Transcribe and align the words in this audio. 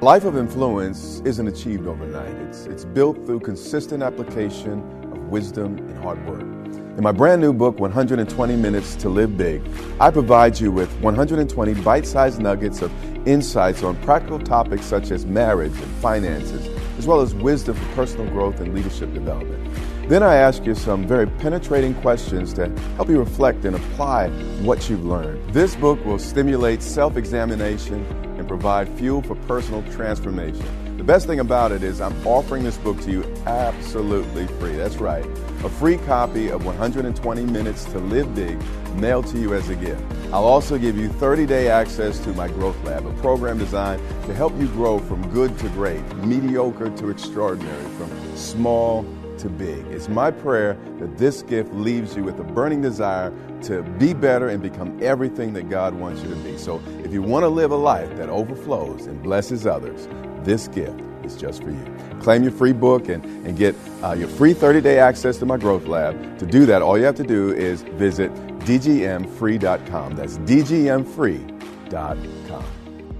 Life 0.00 0.24
of 0.24 0.36
influence 0.36 1.20
isn't 1.24 1.46
achieved 1.46 1.86
overnight. 1.86 2.34
It's, 2.48 2.66
it's 2.66 2.84
built 2.84 3.24
through 3.24 3.40
consistent 3.40 4.02
application 4.02 4.80
of 5.12 5.18
wisdom 5.28 5.78
and 5.78 5.96
hard 5.98 6.26
work. 6.26 6.40
In 6.40 7.02
my 7.02 7.12
brand 7.12 7.40
new 7.40 7.52
book, 7.52 7.78
120 7.78 8.56
Minutes 8.56 8.96
to 8.96 9.08
Live 9.08 9.36
Big, 9.36 9.62
I 10.00 10.10
provide 10.10 10.58
you 10.58 10.72
with 10.72 10.92
120 11.00 11.74
bite 11.74 12.06
sized 12.06 12.40
nuggets 12.40 12.82
of 12.82 12.92
insights 13.26 13.84
on 13.84 13.94
practical 14.02 14.40
topics 14.40 14.84
such 14.84 15.12
as 15.12 15.24
marriage 15.24 15.72
and 15.72 15.90
finances, 16.02 16.66
as 16.98 17.06
well 17.06 17.20
as 17.20 17.32
wisdom 17.32 17.76
for 17.76 17.94
personal 17.94 18.28
growth 18.32 18.60
and 18.60 18.74
leadership 18.74 19.14
development. 19.14 19.72
Then 20.08 20.24
I 20.24 20.34
ask 20.34 20.66
you 20.66 20.74
some 20.74 21.06
very 21.06 21.26
penetrating 21.26 21.94
questions 21.94 22.52
to 22.54 22.68
help 22.96 23.08
you 23.08 23.18
reflect 23.20 23.64
and 23.64 23.76
apply 23.76 24.28
what 24.62 24.90
you've 24.90 25.04
learned. 25.04 25.54
This 25.54 25.76
book 25.76 26.04
will 26.04 26.18
stimulate 26.18 26.82
self 26.82 27.16
examination 27.16 28.04
and 28.44 28.48
provide 28.48 28.86
fuel 28.98 29.22
for 29.22 29.34
personal 29.46 29.82
transformation. 29.92 30.66
The 30.98 31.04
best 31.04 31.26
thing 31.26 31.40
about 31.40 31.72
it 31.72 31.82
is 31.82 32.00
I'm 32.00 32.14
offering 32.26 32.62
this 32.62 32.76
book 32.78 33.00
to 33.02 33.10
you 33.10 33.24
absolutely 33.46 34.46
free. 34.58 34.76
That's 34.76 34.96
right. 34.96 35.24
A 35.64 35.68
free 35.68 35.96
copy 35.98 36.48
of 36.50 36.66
120 36.66 37.44
Minutes 37.46 37.84
to 37.86 37.98
Live 37.98 38.34
Big 38.34 38.58
mailed 38.96 39.26
to 39.28 39.38
you 39.38 39.54
as 39.54 39.70
a 39.70 39.76
gift. 39.76 40.02
I'll 40.26 40.44
also 40.44 40.76
give 40.76 40.98
you 40.98 41.08
30 41.08 41.46
day 41.46 41.68
access 41.68 42.18
to 42.20 42.34
my 42.34 42.48
Growth 42.48 42.82
Lab, 42.84 43.06
a 43.06 43.12
program 43.14 43.58
designed 43.58 44.02
to 44.26 44.34
help 44.34 44.52
you 44.60 44.68
grow 44.68 44.98
from 44.98 45.26
good 45.30 45.58
to 45.60 45.68
great, 45.70 46.04
mediocre 46.16 46.90
to 46.90 47.08
extraordinary, 47.08 47.84
from 47.96 48.36
small 48.36 49.06
to 49.38 49.48
big. 49.48 49.84
It's 49.86 50.08
my 50.08 50.30
prayer 50.30 50.76
that 50.98 51.18
this 51.18 51.42
gift 51.42 51.72
leaves 51.72 52.16
you 52.16 52.24
with 52.24 52.38
a 52.38 52.44
burning 52.44 52.82
desire 52.82 53.32
to 53.62 53.82
be 53.98 54.14
better 54.14 54.48
and 54.48 54.62
become 54.62 54.98
everything 55.02 55.54
that 55.54 55.68
God 55.68 55.94
wants 55.94 56.22
you 56.22 56.28
to 56.28 56.36
be. 56.36 56.56
So 56.56 56.80
you 57.14 57.22
want 57.22 57.44
to 57.44 57.48
live 57.48 57.70
a 57.70 57.76
life 57.76 58.16
that 58.16 58.28
overflows 58.28 59.06
and 59.06 59.22
blesses 59.22 59.66
others, 59.66 60.08
this 60.42 60.66
gift 60.68 61.00
is 61.22 61.36
just 61.36 61.62
for 61.62 61.70
you. 61.70 61.96
Claim 62.20 62.42
your 62.42 62.50
free 62.52 62.72
book 62.72 63.08
and, 63.08 63.24
and 63.46 63.56
get 63.56 63.76
uh, 64.02 64.12
your 64.12 64.26
free 64.26 64.52
30 64.52 64.80
day 64.80 64.98
access 64.98 65.38
to 65.38 65.46
my 65.46 65.56
growth 65.56 65.86
lab. 65.86 66.38
To 66.40 66.46
do 66.46 66.66
that, 66.66 66.82
all 66.82 66.98
you 66.98 67.04
have 67.04 67.14
to 67.14 67.22
do 67.22 67.52
is 67.52 67.82
visit 67.82 68.34
dgmfree.com. 68.60 70.16
That's 70.16 70.38
dgmfree.com. 70.38 71.54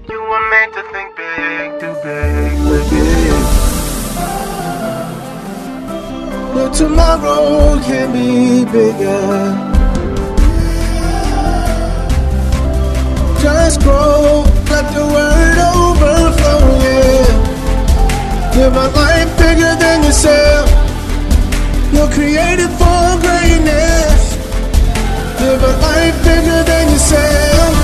You 0.09 0.21
were 0.21 0.49
meant 0.49 0.73
to 0.73 0.83
think 0.91 1.15
big, 1.15 1.79
too 1.79 1.93
big, 2.03 2.59
live 2.59 2.89
big. 2.89 3.65
Your 6.55 6.69
tomorrow 6.71 7.79
can 7.81 8.11
be 8.11 8.65
bigger. 8.71 9.74
Just 13.45 13.81
grow, 13.81 14.41
let 14.71 14.91
the 14.95 15.05
word 15.05 15.57
overflow, 15.77 16.81
yeah. 16.81 18.55
Live 18.57 18.75
a 18.75 18.87
life 18.97 19.37
bigger 19.37 19.75
than 19.75 20.03
yourself. 20.03 20.67
You're 21.93 22.09
created 22.09 22.71
for 22.71 23.19
greatness. 23.21 24.35
Live 25.39 25.61
a 25.61 25.77
life 25.77 26.17
bigger 26.23 26.63
than 26.63 26.89
yourself. 26.91 27.75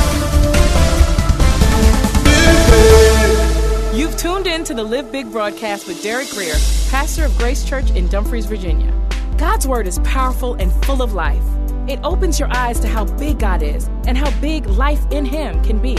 You've 3.94 4.18
tuned 4.18 4.48
in 4.48 4.64
to 4.64 4.74
the 4.74 4.84
Live 4.84 5.12
Big 5.12 5.32
broadcast 5.32 5.88
with 5.88 6.02
Derek 6.02 6.32
Grier, 6.32 6.56
pastor 6.90 7.26
of 7.26 7.38
Grace 7.38 7.64
Church 7.64 7.92
in 7.92 8.08
Dumfries, 8.08 8.48
Virginia. 8.48 8.92
God's 9.38 9.68
word 9.68 9.86
is 9.86 10.00
powerful 10.00 10.56
and 10.56 10.72
full 10.86 11.04
of 11.04 11.14
life. 11.14 11.44
It 11.88 12.00
opens 12.04 12.40
your 12.40 12.54
eyes 12.56 12.80
to 12.82 12.88
how 12.88 13.06
big 13.06 13.40
God 13.40 13.64
is 13.64 13.88
and 14.06 14.18
how 14.18 14.30
big 14.40 14.68
life 14.68 15.04
in 15.12 15.26
Him 15.26 15.64
can 15.64 15.80
be. 15.80 15.98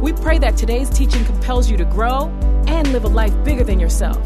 We 0.00 0.12
pray 0.12 0.38
that 0.38 0.56
today's 0.56 0.88
teaching 0.88 1.24
compels 1.24 1.68
you 1.70 1.76
to 1.78 1.84
grow 1.84 2.26
and 2.66 2.92
live 2.92 3.04
a 3.04 3.08
life 3.08 3.32
bigger 3.44 3.64
than 3.64 3.80
yourself. 3.80 4.18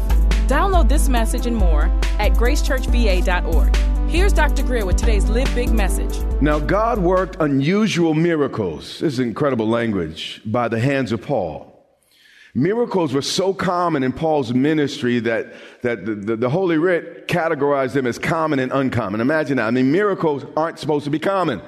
Download 0.47 0.89
this 0.89 1.09
message 1.09 1.45
and 1.47 1.55
more 1.55 1.85
at 2.19 2.33
gracechurchva.org. 2.33 3.75
Here's 4.09 4.33
Dr. 4.33 4.63
Grier 4.63 4.85
with 4.85 4.97
today's 4.97 5.29
Live 5.29 5.53
Big 5.55 5.71
message. 5.71 6.19
Now, 6.41 6.59
God 6.59 6.99
worked 6.99 7.37
unusual 7.39 8.13
miracles, 8.13 8.99
this 8.99 9.13
is 9.13 9.19
incredible 9.19 9.67
language, 9.67 10.41
by 10.45 10.67
the 10.67 10.79
hands 10.79 11.11
of 11.11 11.21
Paul. 11.21 11.70
Miracles 12.53 13.13
were 13.13 13.21
so 13.21 13.53
common 13.53 14.03
in 14.03 14.11
Paul's 14.11 14.53
ministry 14.53 15.19
that, 15.19 15.53
that 15.83 16.05
the, 16.05 16.15
the, 16.15 16.35
the, 16.35 16.49
Holy 16.49 16.77
Writ 16.77 17.29
categorized 17.29 17.93
them 17.93 18.05
as 18.05 18.19
common 18.19 18.59
and 18.59 18.73
uncommon. 18.73 19.21
Imagine 19.21 19.57
that. 19.57 19.67
I 19.67 19.71
mean, 19.71 19.91
miracles 19.91 20.43
aren't 20.57 20.77
supposed 20.77 21.05
to 21.05 21.09
be 21.09 21.19
common. 21.19 21.61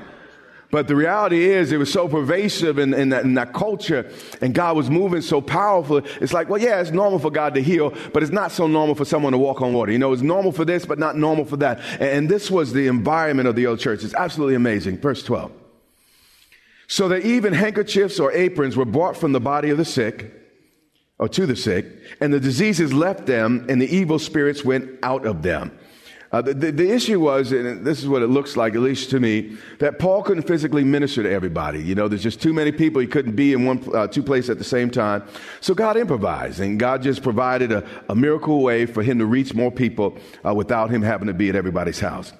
But 0.71 0.87
the 0.87 0.95
reality 0.95 1.45
is, 1.45 1.71
it 1.71 1.77
was 1.77 1.93
so 1.93 2.07
pervasive 2.07 2.79
in, 2.79 2.93
in, 2.95 3.09
that, 3.09 3.23
in 3.23 3.35
that 3.35 3.53
culture, 3.53 4.11
and 4.41 4.55
God 4.55 4.75
was 4.75 4.89
moving 4.89 5.21
so 5.21 5.39
powerful. 5.39 5.97
It's 6.19 6.33
like, 6.33 6.49
well, 6.49 6.59
yeah, 6.59 6.81
it's 6.81 6.89
normal 6.89 7.19
for 7.19 7.29
God 7.29 7.53
to 7.53 7.61
heal, 7.61 7.93
but 8.11 8.23
it's 8.23 8.31
not 8.31 8.51
so 8.51 8.65
normal 8.65 8.95
for 8.95 9.05
someone 9.05 9.33
to 9.33 9.37
walk 9.37 9.61
on 9.61 9.73
water. 9.73 9.91
You 9.91 9.99
know, 9.99 10.11
it's 10.11 10.23
normal 10.23 10.51
for 10.51 10.65
this, 10.65 10.83
but 10.83 10.97
not 10.97 11.15
normal 11.15 11.45
for 11.45 11.57
that. 11.57 11.79
And, 11.93 12.01
and 12.01 12.29
this 12.29 12.49
was 12.49 12.73
the 12.73 12.87
environment 12.87 13.47
of 13.47 13.55
the 13.55 13.67
old 13.67 13.79
church. 13.79 14.03
It's 14.03 14.15
absolutely 14.15 14.55
amazing. 14.55 14.97
Verse 14.97 15.23
12. 15.23 15.51
So 16.87 17.07
that 17.07 17.23
even 17.23 17.53
handkerchiefs 17.53 18.19
or 18.19 18.31
aprons 18.33 18.75
were 18.75 18.83
brought 18.83 19.15
from 19.15 19.31
the 19.31 19.39
body 19.39 19.69
of 19.69 19.77
the 19.77 19.85
sick 19.85 20.42
or 21.23 21.29
to 21.29 21.45
the 21.45 21.55
sick, 21.55 21.85
and 22.19 22.33
the 22.33 22.39
diseases 22.39 22.91
left 22.91 23.25
them, 23.25 23.65
and 23.69 23.81
the 23.81 23.87
evil 23.87 24.19
spirits 24.19 24.65
went 24.65 24.89
out 25.03 25.25
of 25.25 25.41
them. 25.41 25.71
Uh, 26.33 26.41
the, 26.41 26.53
the, 26.53 26.69
the, 26.69 26.91
issue 26.91 27.17
was, 27.17 27.53
and 27.53 27.85
this 27.85 27.99
is 27.99 28.09
what 28.09 28.21
it 28.21 28.27
looks 28.27 28.57
like, 28.57 28.75
at 28.75 28.81
least 28.81 29.09
to 29.09 29.21
me, 29.21 29.55
that 29.79 29.99
Paul 29.99 30.21
couldn't 30.21 30.43
physically 30.43 30.83
minister 30.83 31.23
to 31.23 31.31
everybody. 31.31 31.81
You 31.81 31.95
know, 31.95 32.09
there's 32.09 32.23
just 32.23 32.41
too 32.41 32.51
many 32.51 32.73
people. 32.73 32.99
He 32.99 33.07
couldn't 33.07 33.37
be 33.37 33.53
in 33.53 33.63
one, 33.63 33.81
uh, 33.95 34.07
two 34.07 34.21
places 34.21 34.49
at 34.49 34.57
the 34.57 34.65
same 34.65 34.89
time. 34.89 35.23
So 35.61 35.73
God 35.73 35.95
improvised, 35.95 36.59
and 36.59 36.77
God 36.77 37.01
just 37.01 37.23
provided 37.23 37.71
a, 37.71 37.87
a 38.09 38.15
miracle 38.15 38.61
way 38.61 38.85
for 38.85 39.01
him 39.01 39.17
to 39.19 39.25
reach 39.25 39.53
more 39.53 39.71
people 39.71 40.17
uh, 40.45 40.53
without 40.53 40.89
him 40.89 41.03
having 41.03 41.27
to 41.27 41.33
be 41.33 41.47
at 41.47 41.55
everybody's 41.55 42.01
house. 42.01 42.33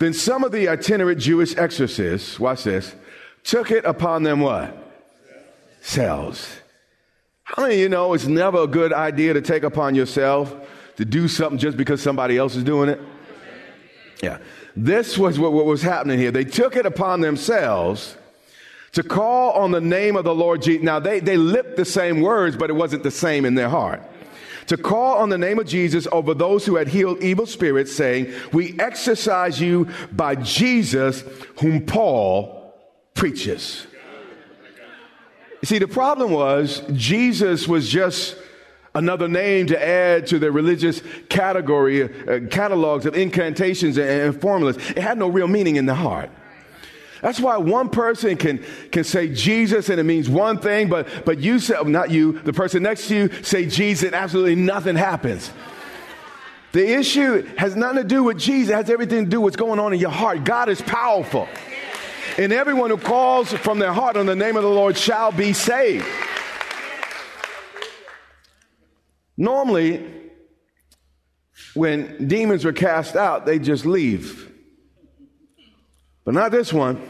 Then 0.00 0.12
some 0.12 0.42
of 0.42 0.50
the 0.50 0.68
itinerant 0.68 1.20
Jewish 1.20 1.56
exorcists, 1.56 2.40
watch 2.40 2.64
this, 2.64 2.96
took 3.44 3.70
it 3.70 3.84
upon 3.84 4.24
them 4.24 4.40
what? 4.40 4.76
Selves 5.82 6.58
how 7.56 7.62
many 7.62 7.76
of 7.76 7.80
you 7.80 7.88
know 7.88 8.12
it's 8.12 8.26
never 8.26 8.58
a 8.58 8.66
good 8.66 8.92
idea 8.92 9.32
to 9.32 9.40
take 9.40 9.62
upon 9.62 9.94
yourself 9.94 10.54
to 10.96 11.04
do 11.04 11.28
something 11.28 11.58
just 11.58 11.78
because 11.78 12.02
somebody 12.02 12.36
else 12.36 12.54
is 12.54 12.62
doing 12.62 12.90
it? 12.90 13.00
Yeah. 14.22 14.38
This 14.76 15.16
was 15.16 15.38
what, 15.38 15.52
what 15.52 15.64
was 15.64 15.80
happening 15.80 16.18
here. 16.18 16.30
They 16.30 16.44
took 16.44 16.76
it 16.76 16.84
upon 16.84 17.22
themselves 17.22 18.16
to 18.92 19.02
call 19.02 19.52
on 19.52 19.70
the 19.70 19.80
name 19.80 20.14
of 20.14 20.24
the 20.24 20.34
Lord 20.34 20.62
Jesus. 20.62 20.82
Now, 20.82 21.00
they, 21.00 21.20
they 21.20 21.36
lipped 21.38 21.76
the 21.76 21.84
same 21.84 22.20
words, 22.20 22.56
but 22.56 22.68
it 22.68 22.74
wasn't 22.74 23.02
the 23.02 23.10
same 23.10 23.44
in 23.44 23.54
their 23.54 23.68
heart. 23.68 24.02
To 24.66 24.76
call 24.76 25.16
on 25.18 25.30
the 25.30 25.38
name 25.38 25.58
of 25.58 25.66
Jesus 25.66 26.06
over 26.12 26.34
those 26.34 26.66
who 26.66 26.76
had 26.76 26.88
healed 26.88 27.22
evil 27.22 27.46
spirits, 27.46 27.96
saying, 27.96 28.30
We 28.52 28.78
exorcise 28.78 29.58
you 29.58 29.88
by 30.12 30.34
Jesus, 30.34 31.24
whom 31.60 31.86
Paul 31.86 32.74
preaches. 33.14 33.86
See, 35.68 35.78
the 35.78 35.86
problem 35.86 36.30
was 36.30 36.80
Jesus 36.94 37.68
was 37.68 37.90
just 37.90 38.38
another 38.94 39.28
name 39.28 39.66
to 39.66 39.78
add 39.78 40.26
to 40.28 40.38
the 40.38 40.50
religious 40.50 41.02
category, 41.28 42.04
uh, 42.04 42.48
catalogs 42.48 43.04
of 43.04 43.14
incantations 43.14 43.98
and, 43.98 44.08
and 44.08 44.40
formulas. 44.40 44.78
It 44.78 44.96
had 44.96 45.18
no 45.18 45.28
real 45.28 45.46
meaning 45.46 45.76
in 45.76 45.84
the 45.84 45.94
heart. 45.94 46.30
That's 47.20 47.38
why 47.38 47.58
one 47.58 47.90
person 47.90 48.38
can, 48.38 48.64
can 48.92 49.04
say 49.04 49.28
Jesus 49.28 49.90
and 49.90 50.00
it 50.00 50.04
means 50.04 50.26
one 50.26 50.58
thing, 50.58 50.88
but, 50.88 51.06
but 51.26 51.38
you 51.38 51.58
say, 51.58 51.74
not 51.84 52.10
you, 52.10 52.38
the 52.38 52.54
person 52.54 52.82
next 52.82 53.08
to 53.08 53.14
you 53.14 53.42
say 53.42 53.66
Jesus 53.66 54.06
and 54.06 54.14
absolutely 54.14 54.54
nothing 54.54 54.96
happens. 54.96 55.52
The 56.72 56.98
issue 56.98 57.46
has 57.58 57.76
nothing 57.76 57.98
to 57.98 58.08
do 58.08 58.24
with 58.24 58.38
Jesus, 58.38 58.70
it 58.70 58.74
has 58.74 58.88
everything 58.88 59.26
to 59.26 59.30
do 59.30 59.42
with 59.42 59.52
what's 59.52 59.56
going 59.56 59.80
on 59.80 59.92
in 59.92 60.00
your 60.00 60.12
heart. 60.12 60.44
God 60.44 60.70
is 60.70 60.80
powerful. 60.80 61.46
And 62.38 62.52
everyone 62.52 62.90
who 62.90 62.96
calls 62.96 63.52
from 63.52 63.80
their 63.80 63.92
heart 63.92 64.16
on 64.16 64.26
the 64.26 64.36
name 64.36 64.56
of 64.56 64.62
the 64.62 64.68
Lord 64.68 64.96
shall 64.96 65.32
be 65.32 65.52
saved. 65.52 66.06
Normally, 69.36 70.06
when 71.74 72.28
demons 72.28 72.64
were 72.64 72.72
cast 72.72 73.16
out, 73.16 73.44
they 73.44 73.58
just 73.58 73.84
leave. 73.84 74.52
But 76.24 76.34
not 76.34 76.52
this 76.52 76.72
one. 76.72 77.02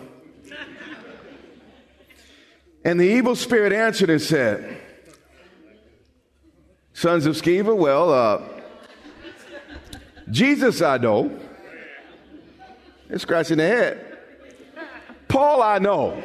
And 2.83 2.99
the 2.99 3.05
evil 3.05 3.37
spirit 3.37 3.75
answered 3.75 4.09
and 4.09 4.23
said, 4.23 4.81
Sons 6.95 7.27
of 7.27 7.37
Sceva, 7.37 7.77
well, 7.77 8.13
uh, 8.13 8.43
Jesus 10.31 10.81
I 10.81 10.97
know. 10.97 11.39
They're 13.09 13.19
scratching 13.19 13.59
their 13.59 13.77
head. 13.77 14.08
Paul 15.39 15.63
I 15.63 15.79
know. 15.79 16.21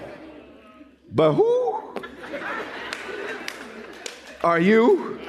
But 1.13 1.33
who 1.33 1.80
are 4.44 4.60
you? 4.60 5.19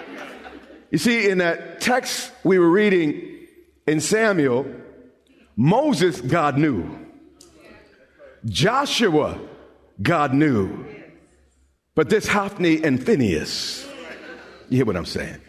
You 0.91 0.97
see, 0.97 1.29
in 1.29 1.37
that 1.37 1.83
text 1.83 2.33
we 2.45 2.59
were 2.59 2.71
reading 2.71 3.47
in 3.87 4.01
Samuel, 4.01 4.65
Moses, 5.55 6.19
God 6.23 6.57
knew. 6.57 6.99
Joshua, 8.47 9.39
God 10.01 10.33
knew. 10.33 10.87
But 11.95 12.09
this 12.09 12.27
Hophni 12.27 12.83
and 12.83 13.05
Phineas, 13.05 13.87
you 14.71 14.79
hear 14.79 14.87
what 14.87 14.97
I'm 14.97 15.05
saying? 15.05 15.43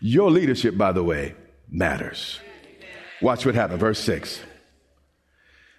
Your 0.00 0.32
leadership, 0.32 0.76
by 0.76 0.90
the 0.90 1.04
way, 1.04 1.36
matters. 1.70 2.40
Watch 3.22 3.46
what 3.46 3.54
happened. 3.54 3.78
Verse 3.78 4.00
6. 4.00 4.40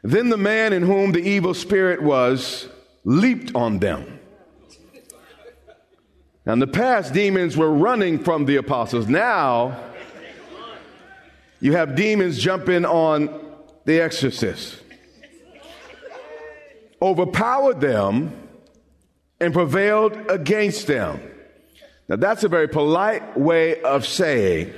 Then 0.05 0.29
the 0.29 0.37
man 0.37 0.71
in 0.71 0.83
whom 0.83 1.13
the 1.13 1.19
evil 1.19 1.55
spirit 1.55 1.99
was 1.99 2.69
leaped 3.05 3.55
on 3.55 3.79
them. 3.79 4.19
Now, 6.45 6.53
in 6.53 6.59
the 6.59 6.67
past, 6.67 7.11
demons 7.11 7.57
were 7.57 7.71
running 7.71 8.23
from 8.23 8.45
the 8.45 8.57
apostles. 8.57 9.07
Now, 9.07 9.79
you 11.59 11.71
have 11.71 11.95
demons 11.95 12.37
jumping 12.37 12.85
on 12.85 13.51
the 13.85 13.99
exorcist, 13.99 14.79
overpowered 17.01 17.81
them, 17.81 18.31
and 19.39 19.55
prevailed 19.55 20.29
against 20.29 20.85
them. 20.85 21.19
Now, 22.07 22.17
that's 22.17 22.43
a 22.43 22.47
very 22.47 22.67
polite 22.67 23.35
way 23.35 23.81
of 23.81 24.05
saying 24.05 24.71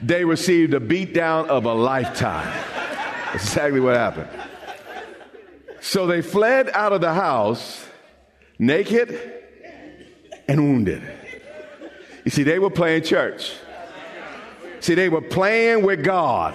they 0.00 0.24
received 0.24 0.72
a 0.72 0.78
beatdown 0.78 1.48
of 1.48 1.64
a 1.64 1.74
lifetime. 1.74 2.46
That's 3.32 3.44
exactly 3.46 3.80
what 3.80 3.96
happened. 3.96 4.28
So 5.82 6.06
they 6.06 6.22
fled 6.22 6.70
out 6.72 6.92
of 6.92 7.00
the 7.00 7.12
house 7.12 7.84
naked 8.56 9.20
and 10.46 10.62
wounded. 10.62 11.02
You 12.24 12.30
see, 12.30 12.44
they 12.44 12.60
were 12.60 12.70
playing 12.70 13.02
church. 13.02 13.52
See, 14.78 14.94
they 14.94 15.08
were 15.08 15.20
playing 15.20 15.84
with 15.84 16.04
God. 16.04 16.54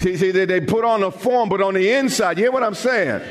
See, 0.00 0.18
see 0.18 0.32
they, 0.32 0.44
they 0.44 0.60
put 0.60 0.84
on 0.84 1.02
a 1.02 1.10
form, 1.10 1.48
but 1.48 1.62
on 1.62 1.72
the 1.72 1.92
inside, 1.92 2.36
you 2.36 2.44
hear 2.44 2.52
what 2.52 2.62
I'm 2.62 2.74
saying? 2.74 3.22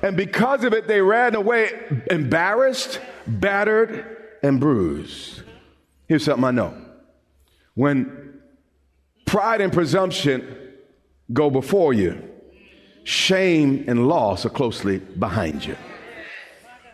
And 0.00 0.16
because 0.16 0.62
of 0.62 0.72
it, 0.72 0.86
they 0.86 1.00
ran 1.00 1.34
away 1.34 1.72
embarrassed, 2.08 3.00
battered, 3.26 4.16
and 4.44 4.60
bruised. 4.60 5.42
Here's 6.06 6.24
something 6.24 6.44
I 6.44 6.52
know. 6.52 6.80
When 7.74 8.40
pride 9.24 9.60
and 9.60 9.72
presumption 9.72 10.72
go 11.32 11.50
before 11.50 11.92
you, 11.92 12.28
shame 13.04 13.84
and 13.88 14.08
loss 14.08 14.46
are 14.46 14.50
closely 14.50 14.98
behind 14.98 15.64
you. 15.64 15.76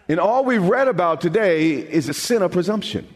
And 0.08 0.18
all 0.18 0.44
we've 0.44 0.62
read 0.62 0.88
about 0.88 1.20
today 1.20 1.74
is 1.74 2.08
a 2.08 2.14
sin 2.14 2.42
of 2.42 2.52
presumption. 2.52 3.06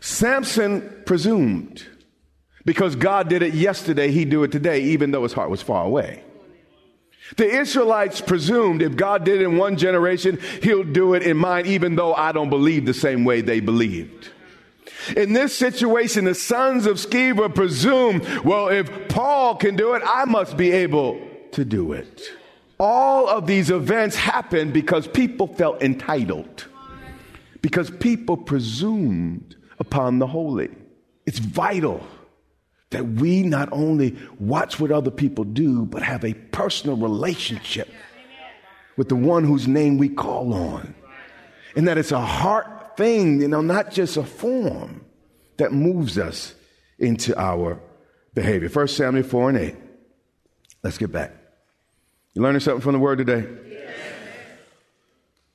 Samson 0.00 1.02
presumed 1.06 1.86
because 2.64 2.96
God 2.96 3.28
did 3.28 3.42
it 3.42 3.54
yesterday, 3.54 4.10
he'd 4.10 4.30
do 4.30 4.42
it 4.44 4.52
today, 4.52 4.82
even 4.82 5.10
though 5.10 5.22
his 5.22 5.32
heart 5.32 5.50
was 5.50 5.62
far 5.62 5.84
away. 5.84 6.22
The 7.36 7.46
Israelites 7.46 8.20
presumed 8.20 8.82
if 8.82 8.96
God 8.96 9.24
did 9.24 9.40
it 9.40 9.44
in 9.44 9.56
one 9.56 9.76
generation, 9.76 10.38
he'll 10.62 10.84
do 10.84 11.14
it 11.14 11.22
in 11.22 11.36
mine, 11.36 11.66
even 11.66 11.94
though 11.94 12.12
I 12.12 12.32
don't 12.32 12.50
believe 12.50 12.86
the 12.86 12.94
same 12.94 13.24
way 13.24 13.40
they 13.40 13.60
believed. 13.60 14.30
In 15.16 15.32
this 15.32 15.56
situation, 15.56 16.24
the 16.24 16.34
sons 16.34 16.86
of 16.86 16.96
Sceva 16.96 17.54
presumed, 17.54 18.26
well, 18.44 18.68
if 18.68 19.08
Paul 19.08 19.56
can 19.56 19.76
do 19.76 19.94
it, 19.94 20.02
I 20.04 20.24
must 20.24 20.56
be 20.56 20.72
able 20.72 21.29
to 21.52 21.64
do 21.64 21.92
it. 21.92 22.22
All 22.78 23.28
of 23.28 23.46
these 23.46 23.70
events 23.70 24.16
happened 24.16 24.72
because 24.72 25.06
people 25.06 25.46
felt 25.46 25.82
entitled, 25.82 26.66
because 27.60 27.90
people 27.90 28.36
presumed 28.36 29.56
upon 29.78 30.18
the 30.18 30.26
holy. 30.26 30.70
It's 31.26 31.38
vital 31.38 32.06
that 32.90 33.04
we 33.04 33.42
not 33.42 33.68
only 33.72 34.16
watch 34.38 34.80
what 34.80 34.90
other 34.90 35.10
people 35.10 35.44
do, 35.44 35.84
but 35.86 36.02
have 36.02 36.24
a 36.24 36.34
personal 36.34 36.96
relationship 36.96 37.88
with 38.96 39.08
the 39.08 39.16
one 39.16 39.44
whose 39.44 39.68
name 39.68 39.98
we 39.98 40.08
call 40.08 40.52
on. 40.52 40.94
And 41.76 41.86
that 41.86 41.98
it's 41.98 42.12
a 42.12 42.20
heart 42.20 42.96
thing, 42.96 43.40
you 43.40 43.48
know, 43.48 43.60
not 43.60 43.92
just 43.92 44.16
a 44.16 44.24
form 44.24 45.04
that 45.58 45.72
moves 45.72 46.18
us 46.18 46.54
into 46.98 47.38
our 47.38 47.80
behavior. 48.34 48.68
First 48.68 48.96
Samuel 48.96 49.24
4 49.24 49.50
and 49.50 49.58
8. 49.58 49.76
Let's 50.82 50.98
get 50.98 51.12
back. 51.12 51.39
You 52.34 52.42
learning 52.42 52.60
something 52.60 52.80
from 52.80 52.92
the 52.92 52.98
word 52.98 53.18
today? 53.18 53.46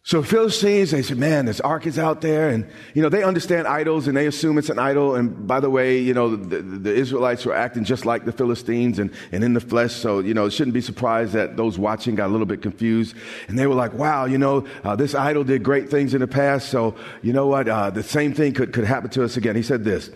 So 0.08 0.22
Philistines, 0.22 0.92
they 0.92 1.02
said, 1.02 1.18
man, 1.18 1.46
this 1.46 1.60
ark 1.60 1.88
is 1.88 1.98
out 1.98 2.22
there. 2.22 2.50
And, 2.50 2.70
you 2.94 3.02
know, 3.02 3.10
they 3.10 3.24
understand 3.24 3.68
idols 3.68 4.08
and 4.08 4.16
they 4.16 4.28
assume 4.28 4.60
it's 4.60 4.70
an 4.70 4.78
idol. 4.78 5.16
And 5.16 5.48
by 5.48 5.60
the 5.60 5.70
way, 5.72 5.98
you 5.98 6.14
know, 6.14 6.36
the, 6.36 6.62
the, 6.62 6.94
Israelites 6.94 7.44
were 7.44 7.56
acting 7.56 7.86
just 7.86 8.06
like 8.06 8.24
the 8.24 8.32
Philistines 8.32 9.00
and, 9.00 9.10
and 9.32 9.44
in 9.44 9.56
the 9.56 9.60
flesh. 9.60 9.94
So, 9.94 10.20
you 10.20 10.36
know, 10.36 10.46
it 10.46 10.52
shouldn't 10.52 10.76
be 10.76 10.82
surprised 10.82 11.34
that 11.34 11.58
those 11.58 11.80
watching 11.80 12.14
got 12.14 12.28
a 12.28 12.32
little 12.32 12.46
bit 12.46 12.62
confused. 12.62 13.16
And 13.48 13.58
they 13.58 13.66
were 13.66 13.74
like, 13.74 13.94
wow, 13.94 14.26
you 14.26 14.38
know, 14.38 14.68
uh, 14.84 14.96
this 14.96 15.16
idol 15.16 15.44
did 15.44 15.64
great 15.64 15.90
things 15.90 16.14
in 16.14 16.22
the 16.22 16.28
past. 16.28 16.70
So, 16.70 16.94
you 17.24 17.34
know 17.34 17.48
what? 17.48 17.68
Uh, 17.68 17.90
the 17.90 18.04
same 18.04 18.32
thing 18.32 18.54
could, 18.54 18.74
could 18.74 18.86
happen 18.86 19.10
to 19.10 19.24
us 19.24 19.38
again. 19.38 19.56
He 19.56 19.64
said 19.64 19.84
this. 19.84 20.12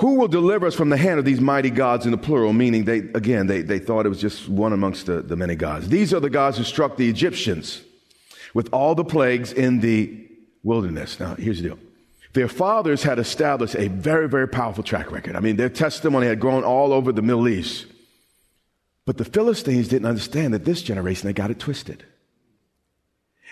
Who 0.00 0.14
will 0.14 0.28
deliver 0.28 0.66
us 0.66 0.76
from 0.76 0.90
the 0.90 0.96
hand 0.96 1.18
of 1.18 1.24
these 1.24 1.40
mighty 1.40 1.70
gods 1.70 2.04
in 2.06 2.12
the 2.12 2.18
plural? 2.18 2.52
Meaning 2.52 2.84
they, 2.84 2.98
again, 2.98 3.48
they, 3.48 3.62
they 3.62 3.80
thought 3.80 4.06
it 4.06 4.08
was 4.08 4.20
just 4.20 4.48
one 4.48 4.72
amongst 4.72 5.06
the, 5.06 5.22
the 5.22 5.34
many 5.34 5.56
gods. 5.56 5.88
These 5.88 6.14
are 6.14 6.20
the 6.20 6.30
gods 6.30 6.56
who 6.56 6.64
struck 6.64 6.96
the 6.96 7.08
Egyptians 7.08 7.82
with 8.54 8.68
all 8.72 8.94
the 8.94 9.04
plagues 9.04 9.52
in 9.52 9.80
the 9.80 10.26
wilderness. 10.62 11.18
Now, 11.18 11.34
here's 11.34 11.60
the 11.60 11.70
deal. 11.70 11.78
Their 12.32 12.46
fathers 12.46 13.02
had 13.02 13.18
established 13.18 13.74
a 13.74 13.88
very, 13.88 14.28
very 14.28 14.46
powerful 14.46 14.84
track 14.84 15.10
record. 15.10 15.34
I 15.34 15.40
mean, 15.40 15.56
their 15.56 15.68
testimony 15.68 16.28
had 16.28 16.38
grown 16.38 16.62
all 16.62 16.92
over 16.92 17.10
the 17.10 17.22
Middle 17.22 17.48
East. 17.48 17.86
But 19.04 19.16
the 19.16 19.24
Philistines 19.24 19.88
didn't 19.88 20.06
understand 20.06 20.54
that 20.54 20.64
this 20.64 20.82
generation, 20.82 21.26
they 21.26 21.32
got 21.32 21.50
it 21.50 21.58
twisted. 21.58 22.04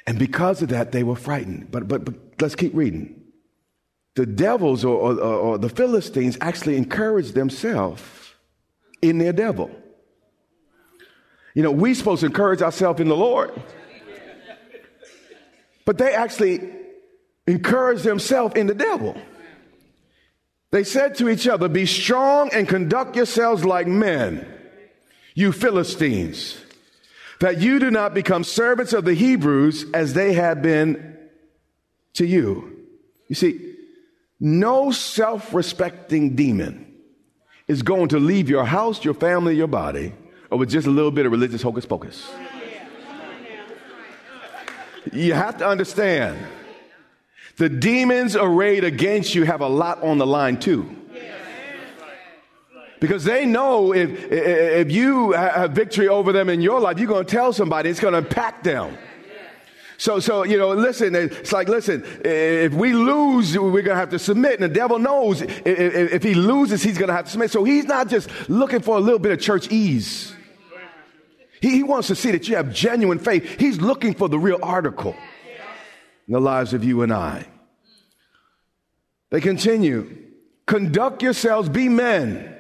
And 0.07 0.17
because 0.17 0.63
of 0.63 0.69
that, 0.69 0.93
they 0.93 1.03
were 1.03 1.17
frightened. 1.17 1.73
But, 1.73 1.89
but, 1.89 2.05
but 2.05 2.15
let's 2.41 2.55
keep 2.55 2.73
reading 2.73 3.21
the 4.17 4.27
devils 4.27 4.85
or, 4.85 4.97
or, 4.97 5.21
or 5.21 5.59
the 5.59 5.69
Philistines 5.69 6.39
actually 6.41 6.77
encouraged 6.77 7.35
themselves 7.35 8.03
in 9.03 9.19
their 9.19 9.33
devil. 9.33 9.71
You 11.55 11.63
know, 11.63 11.71
we're 11.71 11.95
supposed 11.95 12.21
to 12.21 12.27
encourage 12.27 12.63
ourselves 12.63 12.99
in 13.01 13.09
the 13.09 13.17
Lord. 13.17 13.53
But 15.85 15.99
they 15.99 16.15
actually 16.15 16.61
encouraged 17.47 18.05
themselves 18.05 18.57
in 18.57 18.67
the 18.67 18.75
devil. 18.75 19.17
They 20.71 20.83
said 20.83 21.15
to 21.17 21.29
each 21.29 21.47
other, 21.47 21.69
Be 21.69 21.87
strong 21.87 22.51
and 22.53 22.67
conduct 22.67 23.17
yourselves 23.17 23.65
like 23.65 23.87
men, 23.87 24.47
you 25.35 25.53
Philistines, 25.53 26.59
that 27.41 27.61
you 27.61 27.79
do 27.79 27.91
not 27.91 28.15
become 28.15 28.45
servants 28.45 28.95
of 28.95 29.05
the 29.05 29.15
Hebrews 29.15 29.87
as 29.93 30.15
they 30.15 30.33
have 30.33 30.63
been 30.63 31.19
to 32.15 32.27
you. 32.27 32.73
You 33.29 33.35
see, 33.35 33.66
no 34.39 34.91
self 34.91 35.55
respecting 35.55 36.37
demon 36.37 36.95
is 37.67 37.83
going 37.83 38.09
to 38.09 38.19
leave 38.19 38.49
your 38.49 38.65
house, 38.65 39.05
your 39.05 39.15
family, 39.15 39.57
your 39.57 39.67
body 39.67 40.13
over 40.51 40.65
just 40.65 40.87
a 40.87 40.91
little 40.91 41.11
bit 41.11 41.27
of 41.27 41.33
religious 41.33 41.63
hocus 41.63 41.87
pocus. 41.87 42.31
You 45.13 45.35
have 45.35 45.59
to 45.59 45.67
understand 45.69 46.39
the 47.57 47.69
demons 47.69 48.37
arrayed 48.37 48.85
against 48.85 49.35
you 49.35 49.45
have 49.45 49.61
a 49.61 49.69
lot 49.69 50.03
on 50.03 50.19
the 50.19 50.27
line 50.27 50.59
too. 50.59 50.95
Because 52.99 53.25
they 53.25 53.45
know 53.45 53.93
if, 53.93 54.33
if 54.33 54.91
you 54.91 55.33
have 55.33 55.73
victory 55.73 56.09
over 56.09 56.33
them 56.33 56.49
in 56.49 56.63
your 56.63 56.81
life, 56.81 56.99
you're 56.99 57.09
going 57.09 57.27
to 57.27 57.31
tell 57.31 57.53
somebody, 57.53 57.91
it's 57.91 58.01
going 58.01 58.13
to 58.13 58.19
impact 58.19 58.65
them. 58.65 58.97
So, 59.99 60.21
so, 60.21 60.45
you 60.45 60.59
know, 60.59 60.73
listen, 60.75 61.15
it's 61.15 61.53
like, 61.53 61.69
listen, 61.69 62.05
if 62.25 62.75
we 62.75 62.93
lose, 62.93 63.59
we're 63.59 63.71
going 63.71 63.85
to 63.85 63.95
have 63.95 64.11
to 64.11 64.19
submit. 64.19 64.61
And 64.61 64.63
the 64.63 64.75
devil 64.75 64.99
knows 64.99 65.41
if, 65.41 65.65
if 65.65 66.23
he 66.23 66.35
loses, 66.35 66.83
he's 66.83 66.99
going 66.99 67.09
to 67.09 67.15
have 67.15 67.25
to 67.25 67.31
submit. 67.31 67.51
So 67.51 67.65
he's 67.65 67.87
not 67.87 68.09
just 68.09 68.29
looking 68.49 68.81
for 68.81 68.97
a 68.97 69.01
little 69.01 69.19
bit 69.19 69.33
of 69.33 69.41
church 69.41 69.71
ease. 69.71 70.35
He, 71.63 71.71
he 71.71 71.83
wants 71.83 72.09
to 72.09 72.15
see 72.15 72.31
that 72.33 72.47
you 72.49 72.57
have 72.57 72.73
genuine 72.73 73.19
faith. 73.19 73.59
He's 73.59 73.81
looking 73.81 74.15
for 74.15 74.29
the 74.29 74.39
real 74.39 74.59
article 74.63 75.17
in 76.27 76.33
the 76.33 76.41
lives 76.41 76.75
of 76.75 76.85
you 76.85 77.03
and 77.03 77.13
I. 77.13 77.47
They 79.31 79.41
continue 79.41 80.25
conduct 80.67 81.23
yourselves, 81.23 81.69
be 81.69 81.89
men, 81.89 82.55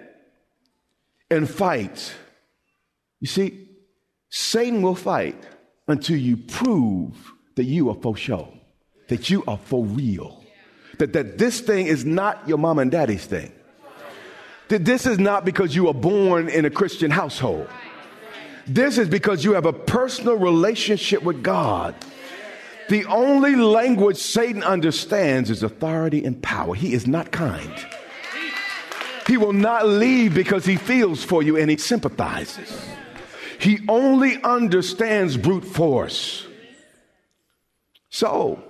and 1.30 1.50
fight. 1.50 2.14
You 3.20 3.26
see, 3.26 3.68
Satan 4.30 4.80
will 4.80 4.94
fight 4.94 5.42
until 5.88 6.16
you 6.16 6.36
prove 6.36 7.14
that 7.54 7.64
you 7.64 7.88
are 7.90 7.94
for 7.94 8.16
show, 8.16 8.52
that 9.08 9.30
you 9.30 9.44
are 9.46 9.58
for 9.58 9.84
real. 9.84 10.42
that, 10.98 11.12
that 11.12 11.38
this 11.38 11.60
thing 11.60 11.86
is 11.86 12.04
not 12.04 12.46
your 12.48 12.58
mom 12.58 12.78
and 12.78 12.90
daddy's 12.90 13.26
thing. 13.26 13.52
That 14.68 14.84
this 14.84 15.06
is 15.06 15.18
not 15.18 15.44
because 15.44 15.76
you 15.76 15.84
were 15.84 15.94
born 15.94 16.48
in 16.48 16.64
a 16.64 16.70
Christian 16.70 17.10
household. 17.10 17.68
This 18.66 18.98
is 18.98 19.08
because 19.08 19.44
you 19.44 19.52
have 19.52 19.66
a 19.66 19.72
personal 19.72 20.36
relationship 20.36 21.22
with 21.22 21.42
God. 21.42 21.94
The 22.88 23.04
only 23.06 23.54
language 23.54 24.16
Satan 24.16 24.64
understands 24.64 25.50
is 25.50 25.62
authority 25.62 26.24
and 26.24 26.40
power. 26.42 26.74
He 26.74 26.92
is 26.92 27.06
not 27.06 27.30
kind. 27.30 27.72
He 29.26 29.36
will 29.36 29.52
not 29.52 29.86
leave 29.88 30.34
because 30.34 30.64
he 30.64 30.76
feels 30.76 31.24
for 31.24 31.42
you 31.42 31.56
and 31.56 31.70
he 31.70 31.76
sympathizes. 31.76 32.88
He 33.58 33.80
only 33.88 34.42
understands 34.42 35.36
brute 35.36 35.64
force. 35.64 36.46
So, 38.10 38.62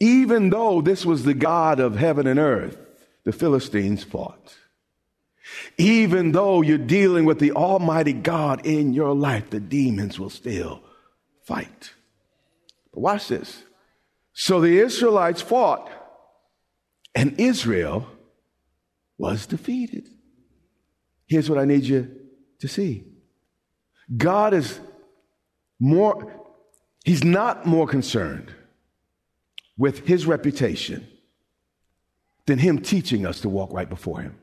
even 0.00 0.50
though 0.50 0.80
this 0.80 1.06
was 1.06 1.24
the 1.24 1.34
God 1.34 1.80
of 1.80 1.96
heaven 1.96 2.26
and 2.26 2.38
earth, 2.38 2.78
the 3.24 3.32
Philistines 3.32 4.04
fought. 4.04 4.54
Even 5.78 6.32
though 6.32 6.62
you're 6.62 6.78
dealing 6.78 7.24
with 7.24 7.38
the 7.38 7.52
Almighty 7.52 8.12
God 8.12 8.66
in 8.66 8.92
your 8.92 9.14
life, 9.14 9.50
the 9.50 9.60
demons 9.60 10.18
will 10.18 10.30
still 10.30 10.82
fight. 11.44 11.92
But 12.92 13.00
watch 13.00 13.28
this. 13.28 13.62
So 14.32 14.60
the 14.60 14.78
Israelites 14.78 15.42
fought, 15.42 15.90
and 17.14 17.38
Israel 17.38 18.06
was 19.16 19.46
defeated. 19.46 20.08
Here's 21.26 21.48
what 21.48 21.58
I 21.58 21.64
need 21.64 21.84
you 21.84 22.10
to 22.58 22.68
see 22.68 23.04
God 24.16 24.54
is 24.54 24.80
more, 25.80 26.32
He's 27.04 27.24
not 27.24 27.66
more 27.66 27.86
concerned 27.86 28.52
with 29.76 30.06
His 30.06 30.26
reputation 30.26 31.06
than 32.46 32.58
Him 32.58 32.80
teaching 32.80 33.26
us 33.26 33.40
to 33.40 33.48
walk 33.48 33.72
right 33.72 33.88
before 33.88 34.20
Him. 34.20 34.36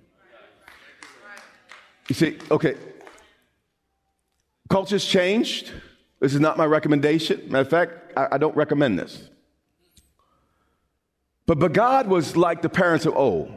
You 2.07 2.15
see, 2.15 2.37
okay, 2.49 2.75
culture's 4.69 5.05
changed. 5.05 5.71
This 6.19 6.33
is 6.33 6.39
not 6.39 6.57
my 6.57 6.65
recommendation. 6.65 7.41
Matter 7.47 7.61
of 7.61 7.69
fact, 7.69 8.13
I, 8.17 8.29
I 8.33 8.37
don't 8.37 8.55
recommend 8.55 8.99
this. 8.99 9.29
But, 11.45 11.59
but 11.59 11.73
God 11.73 12.07
was 12.07 12.35
like 12.37 12.61
the 12.61 12.69
parents 12.69 13.05
of 13.05 13.15
old 13.15 13.51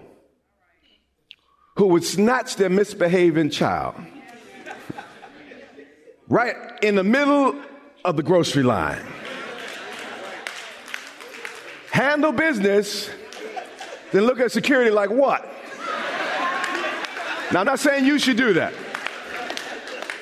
who 1.77 1.87
would 1.89 2.05
snatch 2.05 2.57
their 2.57 2.71
misbehaving 2.71 3.51
child 3.51 3.97
right 6.29 6.57
in 6.83 6.95
the 6.95 7.05
middle 7.05 7.55
of 8.05 8.17
the 8.17 8.23
grocery 8.23 8.63
line. 8.63 9.05
Handle 11.91 12.33
business, 12.33 13.09
then 14.13 14.25
look 14.25 14.41
at 14.41 14.51
security 14.51 14.91
like 14.91 15.11
what? 15.11 15.49
Now, 17.53 17.61
I'm 17.61 17.67
not 17.67 17.79
saying 17.79 18.05
you 18.05 18.19
should 18.19 18.37
do 18.37 18.55
that, 18.55 18.73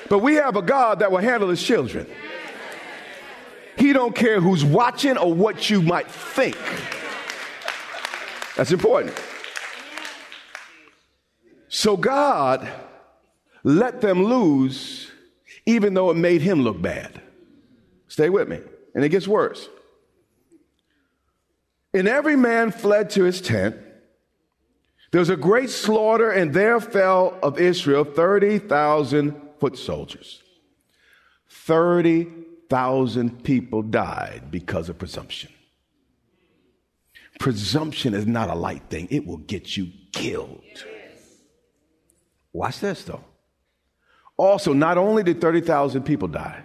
but 0.09 0.19
we 0.19 0.35
have 0.35 0.55
a 0.55 0.61
God 0.61 0.99
that 0.99 1.11
will 1.11 1.19
handle 1.19 1.49
his 1.49 1.63
children. 1.63 2.05
He 3.77 3.91
don't 3.91 4.13
care 4.13 4.39
who's 4.39 4.63
watching 4.63 5.17
or 5.17 5.33
what 5.33 5.69
you 5.69 5.81
might 5.81 6.09
think. 6.09 6.57
That's 8.55 8.71
important. 8.71 9.13
So 11.69 11.97
God 11.97 12.71
let 13.63 13.99
them 13.99 14.23
lose 14.23 15.12
even 15.65 15.93
though 15.93 16.09
it 16.09 16.17
made 16.17 16.41
him 16.41 16.61
look 16.61 16.81
bad. 16.81 17.21
Stay 18.07 18.29
with 18.29 18.47
me. 18.47 18.59
And 18.95 19.03
it 19.03 19.09
gets 19.09 19.27
worse. 19.27 19.69
And 21.93 22.07
every 22.07 22.35
man 22.35 22.71
fled 22.71 23.09
to 23.11 23.23
his 23.23 23.41
tent. 23.41 23.75
There 25.11 25.19
was 25.19 25.29
a 25.29 25.37
great 25.37 25.69
slaughter, 25.69 26.29
and 26.29 26.53
there 26.53 26.79
fell 26.79 27.37
of 27.43 27.59
Israel 27.59 28.03
30,000 28.03 29.39
foot 29.59 29.77
soldiers. 29.77 30.41
30,000 31.49 33.43
people 33.43 33.83
died 33.83 34.49
because 34.49 34.89
of 34.89 34.97
presumption. 34.97 35.51
Presumption 37.39 38.13
is 38.13 38.25
not 38.25 38.49
a 38.49 38.55
light 38.55 38.83
thing, 38.89 39.07
it 39.11 39.25
will 39.25 39.37
get 39.37 39.77
you 39.77 39.91
killed. 40.11 40.61
Watch 42.51 42.79
this 42.79 43.03
though. 43.03 43.23
Also, 44.37 44.73
not 44.73 44.97
only 44.97 45.23
did 45.23 45.39
30,000 45.39 46.03
people 46.03 46.27
die, 46.27 46.63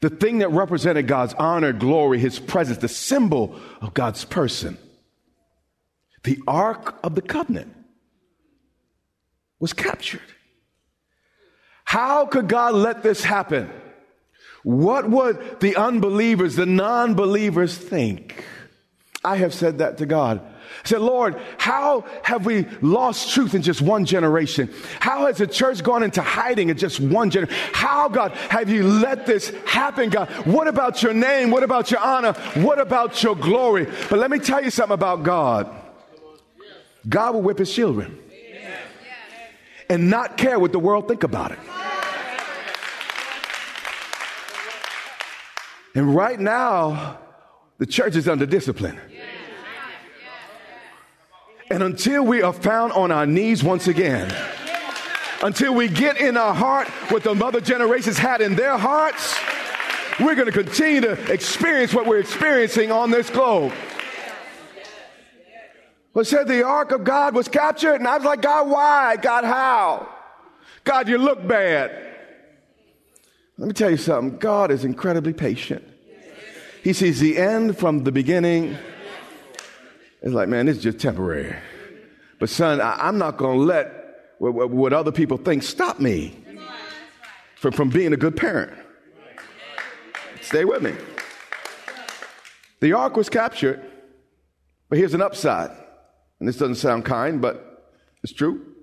the 0.00 0.10
thing 0.10 0.38
that 0.38 0.50
represented 0.50 1.06
God's 1.06 1.34
honor, 1.34 1.72
glory, 1.72 2.18
his 2.18 2.38
presence, 2.38 2.78
the 2.78 2.88
symbol 2.88 3.58
of 3.80 3.94
God's 3.94 4.24
person, 4.24 4.76
the 6.24 6.38
Ark 6.46 6.98
of 7.02 7.14
the 7.14 7.22
Covenant, 7.22 7.74
was 9.58 9.72
captured. 9.72 10.20
How 11.84 12.26
could 12.26 12.48
God 12.48 12.74
let 12.74 13.02
this 13.02 13.22
happen? 13.24 13.70
What 14.64 15.08
would 15.08 15.60
the 15.60 15.76
unbelievers, 15.76 16.56
the 16.56 16.66
non 16.66 17.14
believers 17.14 17.78
think? 17.78 18.44
I 19.24 19.36
have 19.36 19.54
said 19.54 19.78
that 19.78 19.98
to 19.98 20.06
God. 20.06 20.40
I 20.84 20.88
said, 20.88 21.00
Lord, 21.00 21.40
how 21.58 22.04
have 22.22 22.46
we 22.46 22.66
lost 22.80 23.32
truth 23.32 23.54
in 23.54 23.62
just 23.62 23.80
one 23.80 24.04
generation? 24.04 24.72
How 25.00 25.26
has 25.26 25.38
the 25.38 25.46
church 25.46 25.82
gone 25.82 26.02
into 26.02 26.22
hiding 26.22 26.70
in 26.70 26.76
just 26.76 27.00
one 27.00 27.30
generation? 27.30 27.56
How, 27.72 28.08
God, 28.08 28.32
have 28.32 28.68
you 28.70 28.82
let 28.84 29.26
this 29.26 29.50
happen, 29.66 30.10
God? 30.10 30.28
What 30.46 30.68
about 30.68 31.02
your 31.02 31.14
name? 31.14 31.50
What 31.50 31.62
about 31.62 31.90
your 31.90 32.00
honor? 32.00 32.32
What 32.54 32.80
about 32.80 33.22
your 33.22 33.36
glory? 33.36 33.86
But 34.10 34.18
let 34.18 34.30
me 34.30 34.38
tell 34.38 34.62
you 34.62 34.70
something 34.70 34.94
about 34.94 35.22
God 35.22 35.72
God 37.08 37.34
will 37.34 37.42
whip 37.42 37.58
his 37.58 37.72
children 37.72 38.18
and 39.88 40.10
not 40.10 40.36
care 40.36 40.58
what 40.58 40.72
the 40.72 40.78
world 40.78 41.06
think 41.06 41.22
about 41.22 41.52
it. 41.52 41.58
And 45.94 46.14
right 46.14 46.38
now, 46.38 47.18
the 47.78 47.86
church 47.86 48.16
is 48.16 48.28
under 48.28 48.44
discipline. 48.44 48.98
And 51.70 51.82
until 51.82 52.24
we 52.24 52.42
are 52.42 52.52
found 52.52 52.92
on 52.92 53.10
our 53.10 53.26
knees 53.26 53.64
once 53.64 53.88
again, 53.88 54.32
until 55.42 55.74
we 55.74 55.88
get 55.88 56.20
in 56.20 56.36
our 56.36 56.54
heart 56.54 56.88
what 57.10 57.24
the 57.24 57.34
mother 57.34 57.60
generations 57.60 58.18
had 58.18 58.40
in 58.40 58.54
their 58.54 58.78
hearts, 58.78 59.34
we're 60.20 60.34
going 60.34 60.46
to 60.46 60.52
continue 60.52 61.00
to 61.00 61.32
experience 61.32 61.92
what 61.92 62.06
we're 62.06 62.20
experiencing 62.20 62.92
on 62.92 63.10
this 63.10 63.28
globe. 63.28 63.72
But 66.14 66.26
said 66.26 66.48
the 66.48 66.64
ark 66.64 66.92
of 66.92 67.04
God 67.04 67.34
was 67.34 67.48
captured, 67.48 67.96
and 67.96 68.08
I 68.08 68.16
was 68.16 68.24
like, 68.24 68.40
God, 68.40 68.70
why? 68.70 69.16
God, 69.16 69.44
how? 69.44 70.08
God, 70.84 71.08
you 71.08 71.18
look 71.18 71.46
bad. 71.46 71.90
Let 73.58 73.68
me 73.68 73.74
tell 73.74 73.90
you 73.90 73.96
something. 73.96 74.38
God 74.38 74.70
is 74.70 74.84
incredibly 74.84 75.32
patient. 75.32 75.84
He 76.82 76.92
sees 76.92 77.20
the 77.20 77.36
end 77.36 77.76
from 77.76 78.04
the 78.04 78.12
beginning 78.12 78.78
it's 80.26 80.34
like, 80.34 80.48
man, 80.48 80.66
it's 80.66 80.80
just 80.80 80.98
temporary. 80.98 81.54
But 82.40 82.48
son, 82.48 82.80
I, 82.80 83.08
am 83.08 83.16
not 83.16 83.36
going 83.36 83.60
to 83.60 83.64
let 83.64 84.32
what, 84.38 84.70
what, 84.70 84.92
other 84.92 85.12
people 85.12 85.36
think 85.36 85.62
stop 85.62 86.00
me 86.00 86.36
from, 87.54 87.70
from 87.70 87.90
being 87.90 88.12
a 88.12 88.16
good 88.16 88.36
parent. 88.36 88.76
Stay 90.40 90.64
with 90.64 90.82
me. 90.82 90.94
The 92.80 92.92
ark 92.94 93.16
was 93.16 93.28
captured, 93.28 93.80
but 94.88 94.98
here's 94.98 95.14
an 95.14 95.22
upside. 95.22 95.70
And 96.40 96.48
this 96.48 96.56
doesn't 96.56 96.74
sound 96.74 97.04
kind, 97.04 97.40
but 97.40 97.94
it's 98.24 98.32
true. 98.32 98.74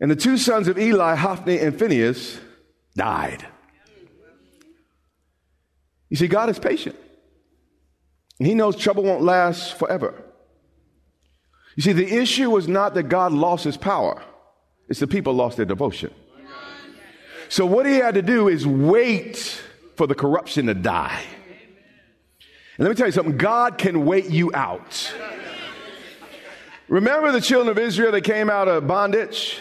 And 0.00 0.10
the 0.10 0.16
two 0.16 0.38
sons 0.38 0.66
of 0.66 0.76
Eli, 0.76 1.14
Hophni 1.14 1.60
and 1.60 1.78
Phineas, 1.78 2.36
died. 2.96 3.46
You 6.10 6.16
see, 6.16 6.26
God 6.26 6.50
is 6.50 6.58
patient. 6.58 6.96
And 8.42 8.46
he 8.48 8.54
knows 8.54 8.74
trouble 8.74 9.04
won't 9.04 9.22
last 9.22 9.78
forever. 9.78 10.20
You 11.76 11.82
see, 11.84 11.92
the 11.92 12.12
issue 12.12 12.50
was 12.50 12.66
not 12.66 12.94
that 12.94 13.04
God 13.04 13.30
lost 13.30 13.62
his 13.62 13.76
power, 13.76 14.20
it's 14.88 14.98
the 14.98 15.06
people 15.06 15.32
lost 15.32 15.58
their 15.58 15.64
devotion. 15.64 16.12
So, 17.48 17.64
what 17.64 17.86
he 17.86 17.92
had 17.92 18.14
to 18.14 18.22
do 18.22 18.48
is 18.48 18.66
wait 18.66 19.62
for 19.94 20.08
the 20.08 20.16
corruption 20.16 20.66
to 20.66 20.74
die. 20.74 21.22
And 22.78 22.84
let 22.84 22.88
me 22.88 22.96
tell 22.96 23.06
you 23.06 23.12
something 23.12 23.36
God 23.36 23.78
can 23.78 24.04
wait 24.04 24.28
you 24.28 24.50
out. 24.54 25.14
Remember 26.88 27.30
the 27.30 27.40
children 27.40 27.70
of 27.70 27.78
Israel 27.78 28.10
that 28.10 28.22
came 28.22 28.50
out 28.50 28.66
of 28.66 28.88
bondage? 28.88 29.60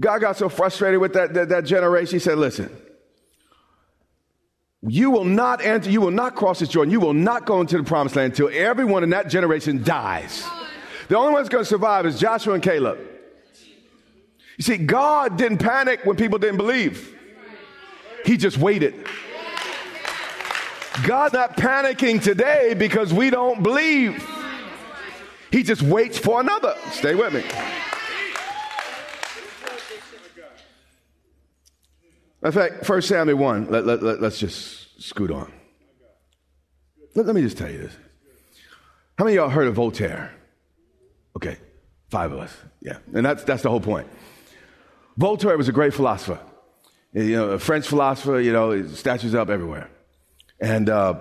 God 0.00 0.22
got 0.22 0.36
so 0.36 0.48
frustrated 0.48 0.98
with 0.98 1.12
that, 1.12 1.34
that, 1.34 1.50
that 1.50 1.64
generation, 1.66 2.16
he 2.16 2.18
said, 2.18 2.36
Listen, 2.36 2.76
you 4.82 5.10
will 5.10 5.24
not 5.24 5.64
enter, 5.64 5.90
you 5.90 6.00
will 6.00 6.10
not 6.10 6.36
cross 6.36 6.60
this 6.60 6.68
Jordan, 6.68 6.92
you 6.92 7.00
will 7.00 7.14
not 7.14 7.46
go 7.46 7.60
into 7.60 7.76
the 7.76 7.84
promised 7.84 8.16
land 8.16 8.32
until 8.32 8.50
everyone 8.52 9.02
in 9.02 9.10
that 9.10 9.28
generation 9.28 9.82
dies. 9.82 10.46
The 11.08 11.16
only 11.16 11.32
one 11.32 11.42
that's 11.42 11.48
going 11.48 11.64
to 11.64 11.68
survive 11.68 12.06
is 12.06 12.18
Joshua 12.18 12.54
and 12.54 12.62
Caleb. 12.62 12.98
You 14.56 14.64
see, 14.64 14.76
God 14.76 15.36
didn't 15.36 15.58
panic 15.58 16.04
when 16.04 16.16
people 16.16 16.38
didn't 16.38 16.58
believe, 16.58 17.16
He 18.24 18.36
just 18.36 18.58
waited. 18.58 19.06
God's 21.04 21.34
not 21.34 21.56
panicking 21.56 22.20
today 22.20 22.74
because 22.74 23.14
we 23.14 23.30
don't 23.30 23.62
believe. 23.62 24.24
He 25.50 25.62
just 25.62 25.80
waits 25.80 26.18
for 26.18 26.40
another. 26.40 26.74
Stay 26.90 27.14
with 27.14 27.32
me. 27.32 27.44
In 32.42 32.52
fact, 32.52 32.88
1 32.88 33.02
Samuel 33.02 33.38
1, 33.38 33.70
let, 33.70 33.84
let, 33.86 34.02
let, 34.02 34.20
let's 34.20 34.38
just 34.38 35.02
scoot 35.02 35.30
on. 35.30 35.52
Let, 37.14 37.26
let 37.26 37.34
me 37.34 37.42
just 37.42 37.58
tell 37.58 37.70
you 37.70 37.78
this. 37.78 37.96
How 39.18 39.24
many 39.24 39.36
of 39.36 39.42
y'all 39.42 39.50
heard 39.50 39.66
of 39.66 39.74
Voltaire? 39.74 40.32
Okay, 41.36 41.56
five 42.08 42.32
of 42.32 42.38
us. 42.38 42.56
Yeah, 42.80 42.98
and 43.12 43.26
that's, 43.26 43.42
that's 43.44 43.62
the 43.62 43.70
whole 43.70 43.80
point. 43.80 44.08
Voltaire 45.16 45.56
was 45.56 45.68
a 45.68 45.72
great 45.72 45.92
philosopher. 45.92 46.38
You 47.12 47.36
know, 47.36 47.50
a 47.50 47.58
French 47.58 47.86
philosopher, 47.88 48.40
you 48.40 48.52
know, 48.52 48.86
statues 48.86 49.34
up 49.34 49.48
everywhere. 49.48 49.90
And 50.60 50.88
uh, 50.88 51.14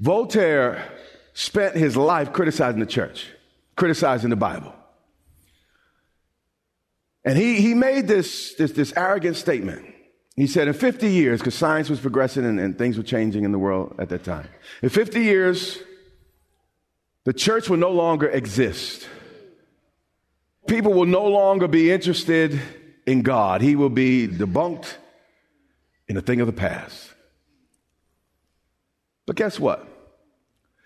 Voltaire 0.00 0.86
spent 1.32 1.76
his 1.76 1.96
life 1.96 2.32
criticizing 2.32 2.80
the 2.80 2.86
church, 2.86 3.28
criticizing 3.76 4.28
the 4.28 4.36
Bible. 4.36 4.74
And 7.26 7.36
he, 7.36 7.60
he 7.60 7.74
made 7.74 8.06
this, 8.06 8.54
this, 8.54 8.70
this 8.70 8.92
arrogant 8.96 9.36
statement. 9.36 9.84
He 10.36 10.46
said, 10.46 10.68
in 10.68 10.74
50 10.74 11.10
years, 11.10 11.40
because 11.40 11.56
science 11.56 11.90
was 11.90 11.98
progressing 11.98 12.44
and, 12.44 12.60
and 12.60 12.78
things 12.78 12.96
were 12.96 13.02
changing 13.02 13.44
in 13.44 13.50
the 13.50 13.58
world 13.58 13.96
at 13.98 14.10
that 14.10 14.22
time, 14.22 14.48
in 14.80 14.90
50 14.90 15.20
years, 15.20 15.78
the 17.24 17.32
church 17.32 17.68
will 17.68 17.78
no 17.78 17.90
longer 17.90 18.28
exist. 18.28 19.08
People 20.68 20.92
will 20.92 21.06
no 21.06 21.26
longer 21.26 21.66
be 21.66 21.90
interested 21.90 22.60
in 23.06 23.22
God. 23.22 23.60
He 23.60 23.74
will 23.74 23.90
be 23.90 24.28
debunked 24.28 24.94
in 26.06 26.16
a 26.16 26.20
thing 26.20 26.40
of 26.40 26.46
the 26.46 26.52
past. 26.52 27.12
But 29.26 29.34
guess 29.34 29.58
what? 29.58 29.88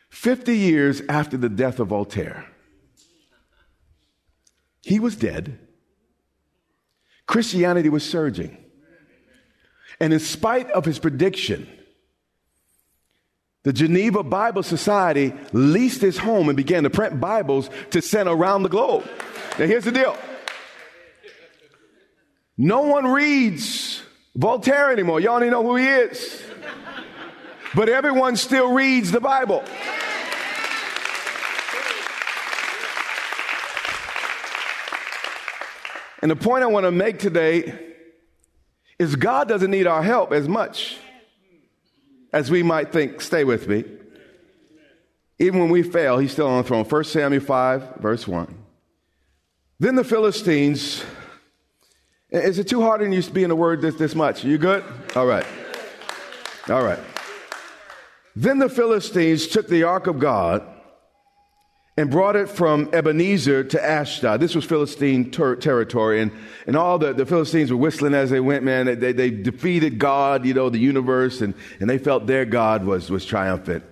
50 0.09 0.57
years 0.57 1.03
after 1.07 1.37
the 1.37 1.51
death 1.51 1.81
of 1.81 1.89
Voltaire, 1.89 2.47
he 4.83 4.99
was 4.99 5.17
dead. 5.17 5.59
Christianity 7.31 7.89
was 7.89 8.03
surging. 8.03 8.57
And 10.01 10.13
in 10.13 10.19
spite 10.19 10.69
of 10.73 10.85
his 10.85 10.99
prediction, 10.99 11.69
the 13.63 13.73
Geneva 13.73 14.25
Bible 14.25 14.65
Society 14.65 15.33
leased 15.53 16.01
his 16.01 16.19
home 16.19 16.49
and 16.49 16.57
began 16.57 16.83
to 16.83 16.91
print 16.91 17.21
Bibles 17.21 17.71
to 17.91 18.03
send 18.03 18.29
around 18.29 18.65
the 18.65 18.69
globe. 18.69 19.09
Now, 19.61 19.67
here's 19.67 19.85
the 19.85 19.93
deal 19.93 20.17
no 22.59 22.81
one 22.81 23.07
reads 23.07 24.03
Voltaire 24.35 24.91
anymore. 24.91 25.21
Y'all 25.21 25.35
don't 25.39 25.45
even 25.45 25.53
know 25.53 25.63
who 25.63 25.77
he 25.77 25.87
is. 25.87 26.43
But 27.77 27.89
everyone 27.89 28.35
still 28.35 28.73
reads 28.73 29.13
the 29.13 29.21
Bible. 29.21 29.63
And 36.23 36.31
the 36.31 36.37
point 36.37 36.63
I 36.63 36.67
want 36.67 36.85
to 36.85 36.91
make 36.91 37.19
today 37.19 37.79
is 38.99 39.17
God 39.17 39.49
doesn't 39.49 39.71
need 39.71 39.87
our 39.87 40.03
help 40.03 40.33
as 40.33 40.49
much 40.49 40.99
as 42.33 42.51
we 42.51 42.63
might 42.63 42.93
think. 42.93 43.21
Stay 43.21 43.45
with 43.45 43.67
me. 43.67 43.85
Even 45.39 45.61
when 45.61 45.71
we 45.71 45.83
fail, 45.83 46.19
he's 46.19 46.33
still 46.33 46.47
on 46.47 46.63
the 46.63 46.69
throne. 46.69 46.85
1 46.85 47.05
Samuel 47.05 47.43
5, 47.43 47.97
verse 47.97 48.29
1. 48.29 48.55
Then 49.79 49.95
the 49.95 50.05
Philistines, 50.05 51.03
is 52.31 52.59
it 52.59 52.69
too 52.69 52.83
hard 52.83 53.01
on 53.01 53.11
you 53.11 53.23
to 53.23 53.33
be 53.33 53.43
in 53.43 53.51
a 53.51 53.57
word 53.57 53.81
this, 53.81 53.95
this 53.95 54.15
much? 54.15 54.45
You 54.45 54.59
good? 54.59 54.85
All 55.17 55.27
right. 55.27 55.47
All 56.69 56.85
right. 56.85 56.99
Then 58.37 58.59
the 58.59 58.69
Philistines 58.69 59.47
took 59.47 59.67
the 59.69 59.85
ark 59.85 60.07
of 60.07 60.19
God 60.19 60.63
and 62.01 62.11
brought 62.11 62.35
it 62.35 62.49
from 62.49 62.89
Ebenezer 62.95 63.63
to 63.63 63.85
Ashdod. 63.85 64.41
This 64.41 64.55
was 64.55 64.65
Philistine 64.65 65.31
ter- 65.31 65.55
territory, 65.57 66.23
and, 66.23 66.33
and 66.67 66.75
all 66.75 66.99
the, 66.99 67.13
the 67.13 67.27
Philistines 67.27 67.71
were 67.71 67.77
whistling 67.77 68.15
as 68.15 68.31
they 68.31 68.41
went, 68.41 68.65
man. 68.65 68.99
They, 68.99 69.13
they 69.13 69.29
defeated 69.29 69.99
God, 69.99 70.47
you 70.47 70.55
know, 70.55 70.71
the 70.71 70.79
universe, 70.79 71.43
and, 71.43 71.53
and 71.79 71.91
they 71.91 71.99
felt 71.99 72.27
their 72.27 72.47
God 72.47 72.87
was, 72.87 73.11
was 73.11 73.27
triumphant. 73.27 73.85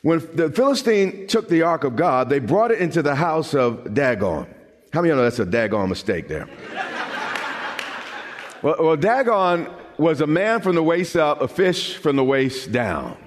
When 0.00 0.26
the 0.34 0.50
Philistine 0.50 1.26
took 1.26 1.50
the 1.50 1.60
ark 1.60 1.84
of 1.84 1.96
God, 1.96 2.30
they 2.30 2.38
brought 2.38 2.70
it 2.70 2.78
into 2.78 3.02
the 3.02 3.14
house 3.14 3.52
of 3.52 3.92
Dagon. 3.92 4.46
How 4.94 5.02
many 5.02 5.10
of 5.10 5.16
you 5.16 5.20
know 5.20 5.22
that's 5.24 5.38
a 5.38 5.44
Dagon 5.44 5.90
mistake 5.90 6.28
there? 6.28 6.48
well, 8.62 8.76
well, 8.78 8.96
Dagon 8.96 9.68
was 9.98 10.22
a 10.22 10.26
man 10.26 10.62
from 10.62 10.76
the 10.76 10.82
waist 10.82 11.14
up, 11.14 11.42
a 11.42 11.48
fish 11.48 11.98
from 11.98 12.16
the 12.16 12.24
waist 12.24 12.72
down. 12.72 13.18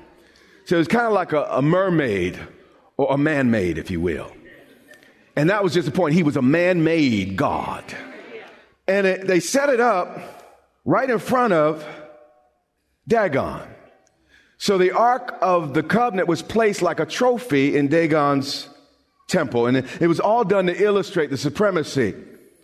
So 0.65 0.77
it 0.77 0.79
was 0.79 0.87
kind 0.87 1.05
of 1.05 1.13
like 1.13 1.33
a, 1.33 1.43
a 1.51 1.61
mermaid 1.61 2.39
or 2.97 3.13
a 3.13 3.17
man 3.17 3.51
made, 3.51 3.77
if 3.77 3.91
you 3.91 4.01
will. 4.01 4.31
And 5.35 5.49
that 5.49 5.63
was 5.63 5.73
just 5.73 5.85
the 5.85 5.91
point. 5.91 6.13
He 6.13 6.23
was 6.23 6.37
a 6.37 6.41
man 6.41 6.83
made 6.83 7.37
God. 7.37 7.83
And 8.87 9.07
it, 9.07 9.27
they 9.27 9.39
set 9.39 9.69
it 9.69 9.79
up 9.79 10.19
right 10.83 11.09
in 11.09 11.19
front 11.19 11.53
of 11.53 11.85
Dagon. 13.07 13.67
So 14.57 14.77
the 14.77 14.91
Ark 14.91 15.37
of 15.41 15.73
the 15.73 15.83
Covenant 15.83 16.27
was 16.27 16.41
placed 16.41 16.81
like 16.81 16.99
a 16.99 17.05
trophy 17.05 17.75
in 17.77 17.87
Dagon's 17.87 18.69
temple. 19.27 19.67
And 19.67 19.77
it, 19.77 19.85
it 20.01 20.07
was 20.07 20.19
all 20.19 20.43
done 20.43 20.67
to 20.67 20.83
illustrate 20.83 21.29
the 21.29 21.37
supremacy 21.37 22.13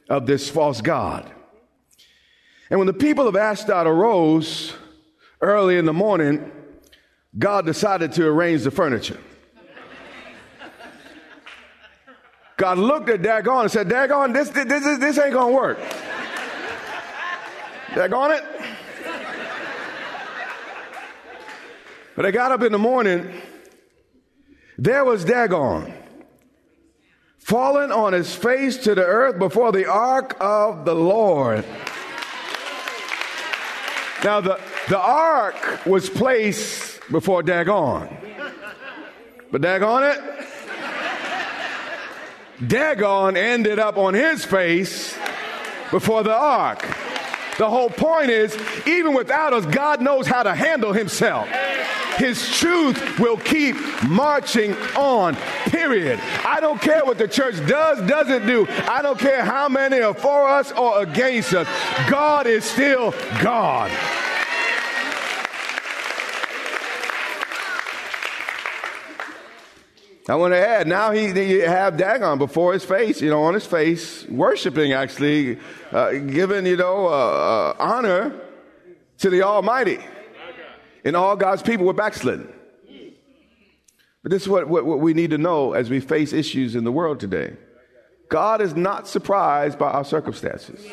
of 0.10 0.26
this 0.26 0.50
false 0.50 0.82
God. 0.82 1.32
And 2.70 2.80
when 2.80 2.88
the 2.88 2.94
people 2.94 3.28
of 3.28 3.36
Ashdod 3.36 3.88
arose 3.88 4.74
early 5.42 5.78
in 5.78 5.86
the 5.86 5.94
morning, 5.94 6.52
God 7.38 7.66
decided 7.66 8.12
to 8.14 8.28
arrange 8.28 8.64
the 8.64 8.72
furniture. 8.72 9.20
God 12.58 12.80
looked 12.80 13.08
at 13.10 13.22
Dagon 13.22 13.62
and 13.62 13.72
said, 13.72 13.88
Dagon, 13.88 14.34
this, 14.34 14.50
this, 14.50 14.66
this, 14.66 14.98
this 14.98 15.18
ain't 15.20 15.34
gonna 15.34 15.54
work. 15.54 15.80
Dagon 17.94 18.32
it. 18.32 18.44
But 22.16 22.26
I 22.26 22.32
got 22.32 22.52
up 22.52 22.64
in 22.64 22.72
the 22.72 22.80
morning, 22.80 23.32
there 24.76 25.06
was 25.06 25.24
Dagon, 25.24 25.94
fallen 27.38 27.92
on 27.92 28.14
his 28.14 28.34
face 28.34 28.78
to 28.78 28.96
the 28.96 29.06
earth 29.06 29.38
before 29.38 29.72
the 29.72 29.86
ark 29.86 30.36
of 30.40 30.84
the 30.84 30.96
Lord. 30.96 31.64
Now, 34.24 34.42
the, 34.42 34.60
the 34.90 34.98
ark 34.98 35.86
was 35.86 36.10
placed 36.10 37.02
before 37.12 37.44
Dagon. 37.44 38.10
But 39.52 39.62
Dagon 39.62 40.04
it, 40.04 40.37
Dagon 42.66 43.38
ended 43.38 43.78
up 43.78 43.98
on 43.98 44.14
his 44.14 44.44
face 44.44 45.16
before 45.92 46.24
the 46.24 46.34
ark. 46.34 46.82
The 47.58 47.70
whole 47.70 47.90
point 47.90 48.30
is, 48.30 48.56
even 48.88 49.14
without 49.14 49.54
us, 49.54 49.66
God 49.66 50.02
knows 50.02 50.28
how 50.28 50.44
to 50.44 50.54
handle 50.54 50.94
himself. 50.94 51.48
His 52.18 52.58
truth 52.58 53.20
will 53.20 53.38
keep 53.38 53.76
marching 54.08 54.74
on, 54.96 55.36
period. 55.66 56.20
I 56.44 56.60
don't 56.60 56.82
care 56.82 57.06
what 57.06 57.20
the 57.20 57.28
church 57.28 57.56
does, 57.68 58.02
doesn't 58.08 58.48
do. 58.48 58.68
I 58.88 59.04
don't 59.04 59.20
care 59.20 59.44
how 59.44 59.70
many 59.70 60.02
are 60.02 60.16
for 60.16 60.48
us 60.48 60.72
or 60.72 61.04
against 61.04 61.54
us. 61.54 61.68
God 62.10 62.48
is 62.48 62.64
still 62.64 63.12
God. 63.42 63.92
I 70.30 70.36
want 70.36 70.54
to 70.54 70.58
add, 70.58 70.88
now 70.88 71.12
he, 71.12 71.32
he 71.32 71.60
have 71.60 71.96
Dagon 71.96 72.38
before 72.38 72.74
his 72.74 72.84
face, 72.84 73.22
you 73.22 73.30
know, 73.30 73.44
on 73.44 73.54
his 73.54 73.66
face, 73.66 74.26
worshiping 74.28 74.92
actually, 74.92 75.58
uh, 75.92 76.12
giving, 76.12 76.66
you 76.66 76.76
know, 76.76 77.08
uh, 77.08 77.10
uh, 77.10 77.76
honor 77.80 78.38
to 79.20 79.30
the 79.30 79.44
Almighty. 79.44 80.00
And 81.06 81.16
all 81.16 81.38
God's 81.38 81.62
people 81.62 81.86
were 81.86 81.94
backslidden. 81.94 82.54
But 84.22 84.32
this 84.32 84.42
is 84.42 84.50
what, 84.50 84.68
what, 84.68 84.86
what 84.86 85.00
we 85.00 85.14
need 85.14 85.30
to 85.30 85.38
know 85.38 85.72
as 85.72 85.90
we 85.90 86.02
face 86.02 86.34
issues 86.34 86.76
in 86.76 86.84
the 86.84 86.92
world 86.92 87.22
today. 87.22 87.56
God 88.28 88.60
is 88.60 88.76
not 88.76 89.08
surprised 89.08 89.80
by 89.80 89.92
our 89.92 90.04
circumstances. 90.04 90.86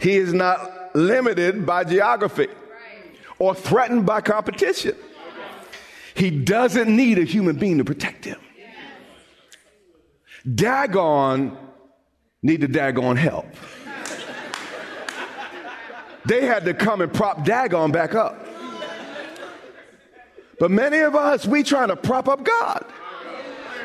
He 0.00 0.12
is 0.16 0.32
not 0.32 0.96
limited 0.96 1.66
by 1.66 1.84
geography 1.84 2.48
or 3.38 3.54
threatened 3.54 4.06
by 4.06 4.22
competition. 4.22 4.96
He 6.14 6.30
doesn't 6.30 6.94
need 6.94 7.18
a 7.18 7.24
human 7.24 7.56
being 7.56 7.78
to 7.78 7.84
protect 7.84 8.24
him. 8.24 8.38
Dagon 10.54 11.56
needed 12.42 12.72
Dagon 12.72 13.16
help. 13.16 13.46
They 16.24 16.46
had 16.46 16.64
to 16.66 16.74
come 16.74 17.00
and 17.00 17.12
prop 17.12 17.44
Dagon 17.44 17.90
back 17.92 18.14
up. 18.14 18.46
But 20.58 20.70
many 20.70 20.98
of 20.98 21.16
us, 21.16 21.46
we 21.46 21.62
trying 21.62 21.88
to 21.88 21.96
prop 21.96 22.28
up 22.28 22.44
God. 22.44 22.84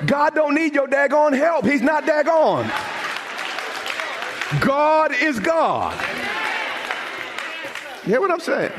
God 0.06 0.36
don't 0.36 0.54
need 0.54 0.76
your 0.76 0.88
daggone 0.88 1.36
help. 1.36 1.66
He's 1.66 1.82
not 1.82 2.04
daggone. 2.04 2.70
God 4.62 5.12
is 5.12 5.40
God. 5.40 6.00
You 8.04 8.12
hear 8.12 8.22
what 8.22 8.32
I'm 8.32 8.40
saying? 8.40 8.72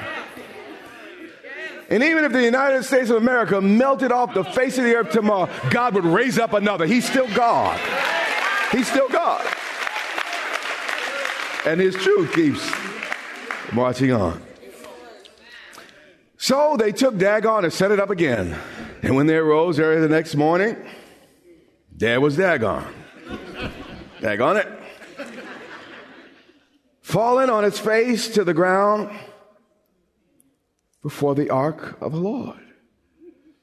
And 1.91 2.03
even 2.03 2.25
if 2.25 2.33
the 2.33 2.45
United 2.45 2.85
States 2.85 3.09
of 3.09 3.17
America 3.17 3.61
melted 3.61 4.13
off 4.13 4.35
the 4.35 4.45
face 4.45 4.77
of 4.77 4.85
the 4.85 4.95
earth 4.95 5.11
tomorrow, 5.11 5.51
God 5.71 5.95
would 5.95 6.05
raise 6.05 6.39
up 6.39 6.53
another. 6.53 6.85
He's 6.87 7.09
still 7.09 7.29
God. 7.35 7.81
He's 8.73 8.87
still 8.89 9.09
God. 9.09 9.47
And 11.65 11.81
his 11.81 11.95
truth 11.95 12.33
keeps 12.35 12.71
marching 13.73 14.13
on. 14.13 14.43
So 16.37 16.77
they 16.77 16.93
took 16.93 17.17
Dagon 17.17 17.65
and 17.65 17.73
set 17.73 17.91
it 17.91 17.99
up 17.99 18.11
again. 18.11 18.59
And 19.03 19.17
when 19.17 19.27
they 19.27 19.37
arose 19.37 19.79
early 19.79 20.01
the 20.01 20.09
next 20.09 20.35
morning, 20.35 20.77
there 21.91 22.21
was 22.21 22.37
Dagon. 22.37 22.85
Dagon 24.21 24.59
it. 24.59 24.69
Fallen 27.01 27.49
on 27.49 27.65
its 27.65 27.79
face 27.79 28.29
to 28.29 28.45
the 28.45 28.53
ground 28.53 29.11
before 31.03 31.35
the 31.35 31.51
ark 31.51 31.97
of 32.01 32.13
the 32.13 32.19
Lord. 32.19 32.61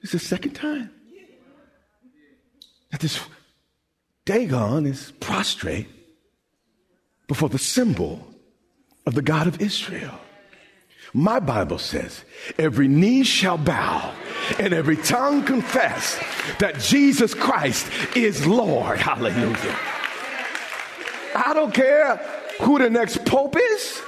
It's 0.02 0.12
the 0.12 0.20
second 0.20 0.52
time 0.52 0.92
that 2.92 3.02
this 3.02 3.20
Dagon 4.26 4.86
is 4.86 5.12
prostrate 5.20 5.88
before 7.28 7.50
the 7.50 7.60
symbol 7.60 8.26
of 9.06 9.16
the 9.16 9.22
God 9.22 9.48
of 9.48 9.62
Israel. 9.62 10.20
My 11.14 11.40
Bible 11.40 11.78
says, 11.78 12.26
every 12.58 12.88
knee 12.88 13.24
shall 13.24 13.58
bow 13.58 14.14
and 14.60 14.74
every 14.74 14.98
tongue 14.98 15.44
confess 15.44 16.20
that 16.60 16.80
Jesus 16.80 17.34
Christ 17.34 17.88
is 18.16 18.46
Lord. 18.46 19.00
Hallelujah. 19.00 19.78
I 21.36 21.54
don't 21.54 21.74
care 21.74 22.18
who 22.62 22.80
the 22.80 22.90
next 22.90 23.24
pope 23.26 23.56
is. 23.58 24.02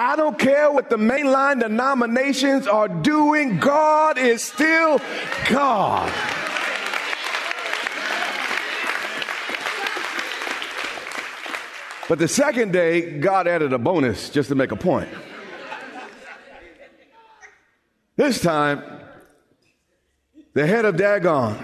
I 0.00 0.16
don't 0.16 0.38
care 0.38 0.72
what 0.72 0.88
the 0.88 0.96
mainline 0.96 1.60
denominations 1.60 2.66
are 2.66 2.88
doing. 2.88 3.58
God 3.58 4.16
is 4.16 4.42
still 4.42 4.98
God. 5.50 6.10
But 12.08 12.18
the 12.18 12.28
second 12.28 12.72
day, 12.72 13.18
God 13.18 13.46
added 13.46 13.74
a 13.74 13.78
bonus 13.78 14.30
just 14.30 14.48
to 14.48 14.54
make 14.54 14.72
a 14.72 14.76
point. 14.76 15.10
This 18.16 18.40
time, 18.40 18.82
the 20.54 20.66
head 20.66 20.86
of 20.86 20.96
Dagon 20.96 21.58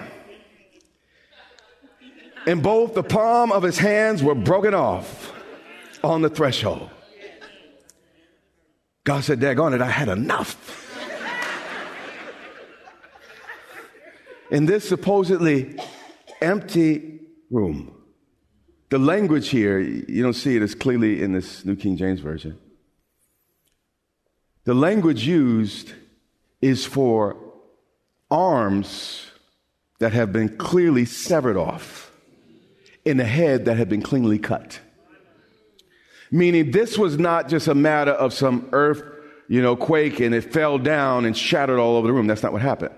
and 2.47 2.63
both 2.63 2.93
the 2.93 3.03
palm 3.03 3.51
of 3.51 3.63
his 3.63 3.79
hands 3.79 4.23
were 4.23 4.35
broken 4.35 4.75
off 4.75 5.33
on 6.05 6.21
the 6.21 6.29
threshold. 6.29 6.91
God 9.07 9.23
said, 9.23 9.39
Daggone 9.39 9.73
it, 9.73 9.81
I 9.81 9.89
had 9.89 10.09
enough. 10.09 10.83
In 14.51 14.67
this 14.67 14.89
supposedly 14.89 15.79
empty 16.41 17.21
room, 17.49 17.95
the 18.89 18.99
language 18.99 19.49
here, 19.49 19.79
you 19.79 20.25
don't 20.25 20.35
see 20.35 20.57
it 20.57 20.63
as 20.63 20.75
clearly 20.75 21.23
in 21.23 21.33
this 21.33 21.65
New 21.65 21.77
King 21.77 21.97
James 21.97 22.19
Version. 22.19 22.59
The 24.65 24.75
language 24.75 25.25
used 25.25 25.93
is 26.61 26.85
for 26.85 27.37
arms 28.29 29.31
that 30.01 30.15
have 30.15 30.33
been 30.33 30.57
clearly 30.57 31.05
severed 31.05 31.57
off 31.57 32.11
in 33.05 33.21
a 33.21 33.25
head 33.25 33.67
that 33.67 33.77
had 33.77 33.89
been 33.89 34.03
cleanly 34.03 34.41
cut. 34.41 34.81
Meaning 36.31 36.71
this 36.71 36.99
was 36.99 37.19
not 37.19 37.49
just 37.49 37.69
a 37.69 37.75
matter 37.75 38.13
of 38.13 38.33
some 38.33 38.69
earth, 38.73 39.03
you 39.49 39.63
know, 39.63 39.77
quake 39.77 40.21
and 40.21 40.35
it 40.35 40.53
fell 40.53 40.79
down 40.79 41.25
and 41.25 41.37
shattered 41.37 41.79
all 41.79 41.97
over 41.97 42.07
the 42.07 42.13
room. 42.13 42.27
That's 42.27 42.43
not 42.43 42.53
what 42.53 42.63
happened. 42.63 42.95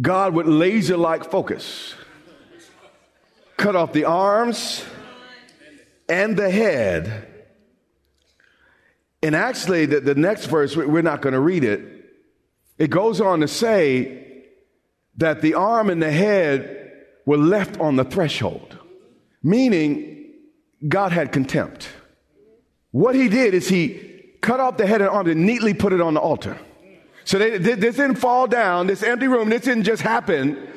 God 0.00 0.34
with 0.34 0.46
laser 0.46 0.96
like 0.96 1.30
focus 1.30 1.94
cut 3.60 3.76
off 3.76 3.92
the 3.92 4.06
arms 4.06 4.82
and 6.08 6.34
the 6.36 6.50
head. 6.50 7.26
And 9.22 9.36
actually, 9.36 9.84
the, 9.84 10.00
the 10.00 10.14
next 10.14 10.46
verse, 10.46 10.74
we're 10.74 11.02
not 11.02 11.20
going 11.20 11.34
to 11.34 11.40
read 11.40 11.62
it. 11.62 12.06
It 12.78 12.88
goes 12.88 13.20
on 13.20 13.40
to 13.40 13.48
say 13.48 14.46
that 15.18 15.42
the 15.42 15.54
arm 15.54 15.90
and 15.90 16.02
the 16.02 16.10
head 16.10 16.92
were 17.26 17.36
left 17.36 17.78
on 17.78 17.96
the 17.96 18.04
threshold, 18.04 18.78
meaning 19.42 20.32
God 20.88 21.12
had 21.12 21.30
contempt. 21.30 21.90
What 22.92 23.14
he 23.14 23.28
did 23.28 23.54
is 23.54 23.68
he 23.68 24.24
cut 24.40 24.60
off 24.60 24.76
the 24.76 24.86
head 24.86 25.00
and 25.00 25.10
arm 25.10 25.28
and 25.28 25.46
neatly 25.46 25.74
put 25.74 25.92
it 25.92 26.00
on 26.00 26.14
the 26.14 26.20
altar. 26.20 26.58
So 27.24 27.38
they, 27.38 27.58
this 27.58 27.96
didn't 27.96 28.16
fall 28.16 28.46
down, 28.46 28.86
this 28.86 29.02
empty 29.02 29.28
room, 29.28 29.50
this 29.50 29.62
didn't 29.62 29.84
just 29.84 30.02
happen. 30.02 30.68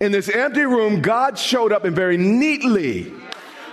In 0.00 0.12
this 0.12 0.30
empty 0.30 0.62
room, 0.62 1.02
God 1.02 1.38
showed 1.38 1.72
up 1.72 1.84
and 1.84 1.94
very 1.94 2.16
neatly, 2.16 3.12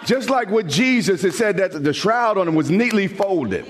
just 0.05 0.29
like 0.29 0.49
with 0.49 0.67
Jesus, 0.67 1.23
it 1.23 1.33
said 1.33 1.57
that 1.57 1.83
the 1.83 1.93
shroud 1.93 2.37
on 2.37 2.47
him 2.47 2.55
was 2.55 2.69
neatly 2.69 3.07
folded. 3.07 3.65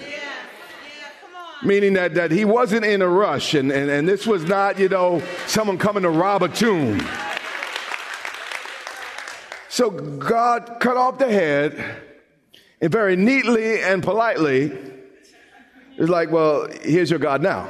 Meaning 1.64 1.94
that, 1.94 2.16
that 2.16 2.32
he 2.32 2.46
wasn't 2.46 2.86
in 2.86 3.02
a 3.02 3.08
rush 3.08 3.54
and, 3.54 3.72
and, 3.72 3.90
and 3.90 4.08
this 4.08 4.26
was 4.26 4.44
not, 4.46 4.80
you 4.80 4.90
know, 4.90 5.22
someone 5.48 5.78
coming 5.78 6.04
to 6.04 6.10
rob 6.10 6.44
a 6.44 6.50
tomb. 6.50 7.06
So 9.70 9.90
God 9.92 10.78
cut 10.80 10.98
off 10.98 11.20
the 11.20 11.30
head 11.30 12.07
and 12.82 12.92
very 12.92 13.16
neatly 13.16 13.82
and 13.82 14.04
politely 14.04 14.78
is 15.98 16.10
like, 16.10 16.32
well, 16.32 16.68
here's 16.84 17.10
your 17.10 17.20
God 17.20 17.42
now. 17.42 17.68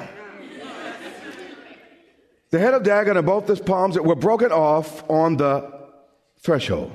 the 2.50 2.60
head 2.60 2.74
of 2.74 2.84
Dagon 2.84 3.18
and 3.18 3.26
both 3.26 3.48
his 3.48 3.60
palms 3.60 3.98
were 3.98 4.16
broken 4.16 4.52
off 4.52 5.10
on 5.10 5.38
the 5.38 5.72
threshold. 6.40 6.92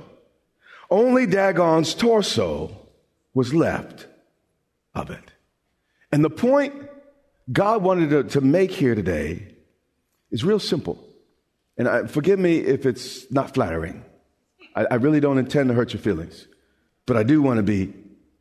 Only 0.91 1.27
Dagon's 1.27 1.95
torso 1.95 2.77
was 3.35 3.55
left 3.55 4.07
of 4.95 5.11
it. 5.11 5.33
And 6.11 6.23
the 6.23 6.31
point 6.31 6.75
God 7.51 7.83
wanted 7.83 8.11
to, 8.11 8.25
to 8.25 8.41
make 8.41 8.71
here 8.71 8.95
today 8.95 9.55
is 10.31 10.45
real 10.45 10.59
simple. 10.59 11.03
And 11.79 11.89
I, 11.89 12.07
forgive 12.07 12.39
me 12.39 12.59
if 12.59 12.85
it's 12.85 13.31
not 13.33 13.55
flattering. 13.55 14.05
I, 14.75 14.87
I 14.91 14.95
really 14.97 15.21
don't 15.21 15.39
intend 15.39 15.69
to 15.71 15.75
hurt 15.75 15.95
your 15.95 16.03
feelings, 16.03 16.47
but 17.07 17.17
I 17.17 17.23
do 17.23 17.41
want 17.41 17.57
to 17.57 17.63
be 17.63 17.95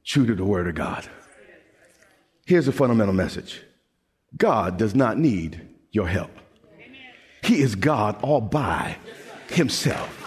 true 0.03 0.25
to 0.25 0.35
the 0.35 0.45
Word 0.45 0.67
of 0.67 0.75
God. 0.75 1.07
Here's 2.45 2.67
a 2.67 2.71
fundamental 2.71 3.13
message 3.13 3.61
God 4.37 4.77
does 4.77 4.95
not 4.95 5.17
need 5.17 5.61
your 5.91 6.07
help, 6.07 6.31
He 7.43 7.61
is 7.61 7.75
God 7.75 8.21
all 8.21 8.41
by 8.41 8.97
Himself. 9.49 10.17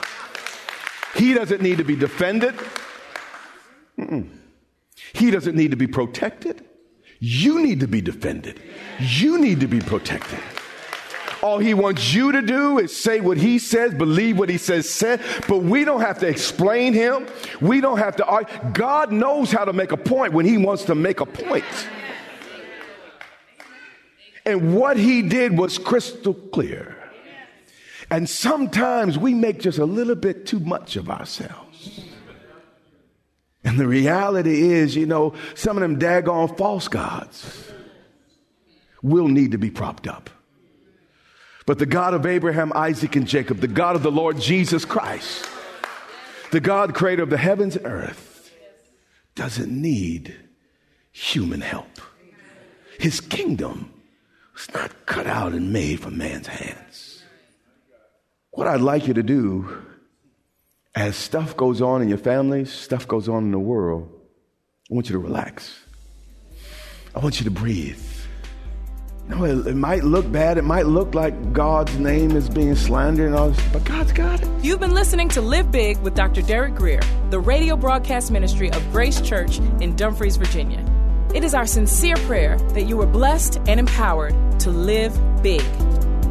He 1.17 1.33
doesn't 1.33 1.63
need 1.63 1.79
to 1.79 1.85
be 1.85 1.97
defended, 1.97 2.55
Mm-mm. 3.99 4.29
He 5.13 5.31
doesn't 5.31 5.55
need 5.55 5.71
to 5.71 5.77
be 5.77 5.87
protected. 5.87 6.65
You 7.21 7.63
need 7.63 7.81
to 7.81 7.87
be 7.87 8.01
defended, 8.01 8.61
you 9.01 9.39
need 9.39 9.61
to 9.61 9.67
be 9.67 9.81
protected. 9.81 10.41
All 11.45 11.59
he 11.59 11.75
wants 11.75 12.15
you 12.15 12.33
to 12.33 12.41
do 12.41 12.79
is 12.79 12.97
say 12.97 13.21
what 13.21 13.37
he 13.37 13.59
says, 13.59 13.93
believe 13.93 14.39
what 14.39 14.49
he 14.49 14.57
says, 14.57 14.89
said, 14.89 15.21
but 15.47 15.59
we 15.59 15.85
don't 15.85 16.01
have 16.01 16.19
to 16.21 16.27
explain 16.27 16.95
him. 16.95 17.27
We 17.61 17.83
don't 17.83 17.99
have 17.99 18.17
to 18.17 18.25
argue. 18.25 18.57
God 18.73 19.13
knows 19.13 19.53
how 19.53 19.67
to 19.67 19.75
make 19.75 19.93
a 19.93 19.97
point 19.99 20.33
when 20.33 20.47
he 20.47 20.57
wants 20.57 20.85
to 20.85 20.95
make 20.95 21.21
a 21.21 21.27
point. 21.27 21.67
And 24.47 24.75
what 24.75 24.97
he 24.97 25.21
did 25.21 25.59
was 25.59 25.77
crystal 25.77 26.33
clear. 26.33 26.97
And 28.11 28.27
sometimes 28.27 29.19
we 29.19 29.35
make 29.35 29.61
just 29.61 29.77
a 29.79 29.85
little 29.85 30.15
bit 30.15 30.47
too 30.47 30.61
much 30.61 30.97
of 30.97 31.11
ourselves. 31.11 32.01
And 33.65 33.79
the 33.79 33.87
reality 33.87 34.71
is, 34.73 34.97
you 34.97 35.05
know, 35.05 35.35
some 35.55 35.77
of 35.77 35.83
them 35.83 35.99
daggone 35.99 36.57
false 36.57 36.89
gods 36.89 37.71
will 39.03 39.29
need 39.29 39.53
to 39.53 39.59
be 39.59 39.69
propped 39.69 40.07
up. 40.07 40.31
But 41.67 41.79
the 41.79 41.87
God 41.87 42.15
of 42.15 42.27
Abraham, 42.27 42.73
Isaac, 42.75 43.17
and 43.17 43.27
Jacob, 43.27 43.59
the 43.59 43.69
God 43.69 43.97
of 43.97 44.03
the 44.03 44.13
Lord 44.13 44.39
Jesus 44.39 44.85
Christ, 44.85 45.49
the 46.51 46.61
God 46.61 46.95
creator 46.95 47.23
of 47.23 47.31
the 47.31 47.39
heavens 47.39 47.77
and 47.77 47.87
earth, 47.87 48.53
doesn't 49.35 49.71
need 49.71 50.37
human 51.11 51.61
help. 51.61 52.01
His 52.99 53.21
kingdom 53.21 53.93
was 54.53 54.73
not 54.75 55.07
cut 55.07 55.27
out 55.27 55.53
and 55.53 55.73
made 55.73 56.01
from 56.01 56.19
man's 56.19 56.47
hands. 56.47 57.23
What 58.51 58.69
I'd 58.69 58.81
like 58.81 59.09
you 59.09 59.15
to 59.15 59.23
do 59.23 59.83
as 60.95 61.17
stuff 61.17 61.57
goes 61.57 61.83
on 61.83 62.03
in 62.03 62.09
your 62.09 62.19
family, 62.19 62.65
stuff 62.65 63.09
goes 63.09 63.29
on 63.29 63.45
in 63.45 63.51
the 63.51 63.59
world, 63.59 64.09
I 64.91 64.95
want 64.95 65.09
you 65.09 65.15
to 65.15 65.19
relax. 65.19 65.75
I 67.15 67.19
want 67.19 67.41
you 67.41 67.45
to 67.45 67.51
breathe. 67.51 68.14
No, 69.29 69.45
it, 69.45 69.67
it, 69.67 69.75
might 69.75 70.05
look 70.05 70.31
bad. 70.31 70.59
It 70.59 70.65
might 70.65 70.87
look 70.87 71.15
like 71.15 71.55
God's 71.55 71.97
name 71.99 72.37
is 72.37 72.49
being 72.49 72.75
slandered 72.75 73.29
and 73.29 73.35
all 73.35 73.51
this, 73.51 73.73
but 73.73 73.83
God's 73.85 74.13
got 74.13 74.43
it. 74.43 74.49
You've 74.63 74.81
been 74.81 74.93
listening 74.93 75.31
to 75.31 75.41
Live 75.41 75.71
Big 75.71 75.97
with 75.99 76.15
Dr. 76.15 76.43
Derek 76.43 76.75
Grier, 76.75 77.01
the 77.31 77.41
radio 77.41 77.75
broadcast 77.75 78.31
ministry 78.31 78.71
of 78.71 78.93
Grace 78.93 79.23
Church 79.23 79.61
in 79.81 79.97
Dumfries, 79.97 80.37
Virginia. 80.37 80.85
It 81.35 81.43
is 81.43 81.55
our 81.55 81.67
sincere 81.67 82.17
prayer 82.17 82.59
that 82.75 82.83
you 82.83 83.01
are 83.01 83.07
blessed 83.07 83.61
and 83.67 83.81
empowered 83.81 84.35
to 84.61 84.71
live 84.71 85.19
big. 85.43 85.65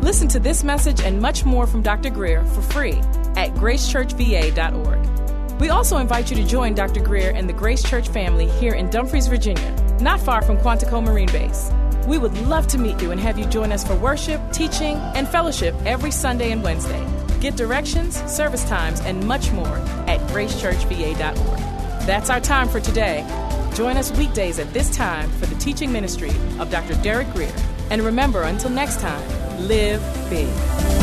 Listen 0.04 0.28
to 0.28 0.40
this 0.40 0.64
message 0.64 1.02
and 1.02 1.20
much 1.20 1.46
more 1.46 1.66
from 1.66 1.82
Dr. 1.82 2.12
Grier 2.12 2.46
for 2.46 2.62
free 2.62 3.00
at 3.36 3.56
gracechurchva.org. 3.56 5.60
We 5.60 5.70
also 5.70 5.98
invite 5.98 6.30
you 6.30 6.38
to 6.38 6.46
join 6.46 6.76
Dr. 6.76 7.02
Grier 7.02 7.32
and 7.32 7.50
the 7.50 7.54
Grace 7.54 7.82
Church 7.82 8.08
family 8.08 8.48
here 8.48 8.76
in 8.76 8.92
Dumfries, 8.92 9.26
Virginia, 9.28 9.76
not 10.00 10.20
far 10.20 10.44
from 10.44 10.58
Quantico 10.58 11.04
Marine 11.04 11.32
Base. 11.32 11.72
We 12.08 12.18
would 12.18 12.38
love 12.48 12.68
to 12.68 12.78
meet 12.78 13.02
you 13.02 13.12
and 13.12 13.20
have 13.20 13.40
you 13.40 13.46
join 13.46 13.72
us 13.72 13.86
for 13.86 13.96
worship, 13.96 14.42
teaching, 14.52 14.98
and 15.16 15.28
fellowship 15.28 15.74
every 15.86 16.12
Sunday 16.12 16.52
and 16.52 16.62
Wednesday. 16.62 17.06
Get 17.40 17.56
directions, 17.56 18.22
service 18.32 18.64
times, 18.66 19.00
and 19.02 19.26
much 19.26 19.52
more 19.52 19.78
at 20.08 20.20
gracechurchva.org. 20.30 21.60
That's 22.06 22.30
our 22.30 22.42
time 22.42 22.68
for 22.68 22.80
today. 22.80 23.26
Join 23.74 23.98
us 23.98 24.12
weekdays 24.18 24.60
at 24.60 24.72
this 24.74 24.96
time 24.96 25.30
for 25.32 25.46
the 25.46 25.56
teaching 25.56 25.92
ministry 25.92 26.32
of 26.60 26.70
Dr. 26.70 26.96
Derek 27.02 27.32
Grier. 27.34 27.54
And 27.90 28.02
remember, 28.02 28.44
until 28.44 28.70
next 28.70 29.00
time, 29.00 29.68
live 29.68 30.02
big. 30.30 31.03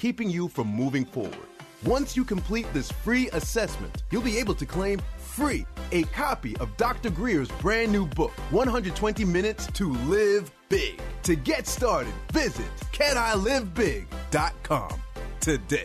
keeping 0.00 0.30
you 0.30 0.48
from 0.48 0.66
moving 0.66 1.04
forward. 1.04 1.36
Once 1.84 2.16
you 2.16 2.24
complete 2.24 2.66
this 2.72 2.90
free 2.90 3.28
assessment, 3.34 4.02
you'll 4.10 4.22
be 4.22 4.38
able 4.38 4.54
to 4.54 4.64
claim 4.64 4.98
free 5.18 5.66
a 5.92 6.04
copy 6.04 6.56
of 6.56 6.74
Dr. 6.78 7.10
Grier's 7.10 7.50
brand 7.60 7.92
new 7.92 8.06
book, 8.06 8.32
120 8.50 9.26
Minutes 9.26 9.66
to 9.72 9.92
Live 10.06 10.50
Big. 10.70 10.98
To 11.24 11.36
get 11.36 11.66
started, 11.66 12.14
visit 12.32 12.70
canilivebig.com 12.92 15.00
today. 15.40 15.84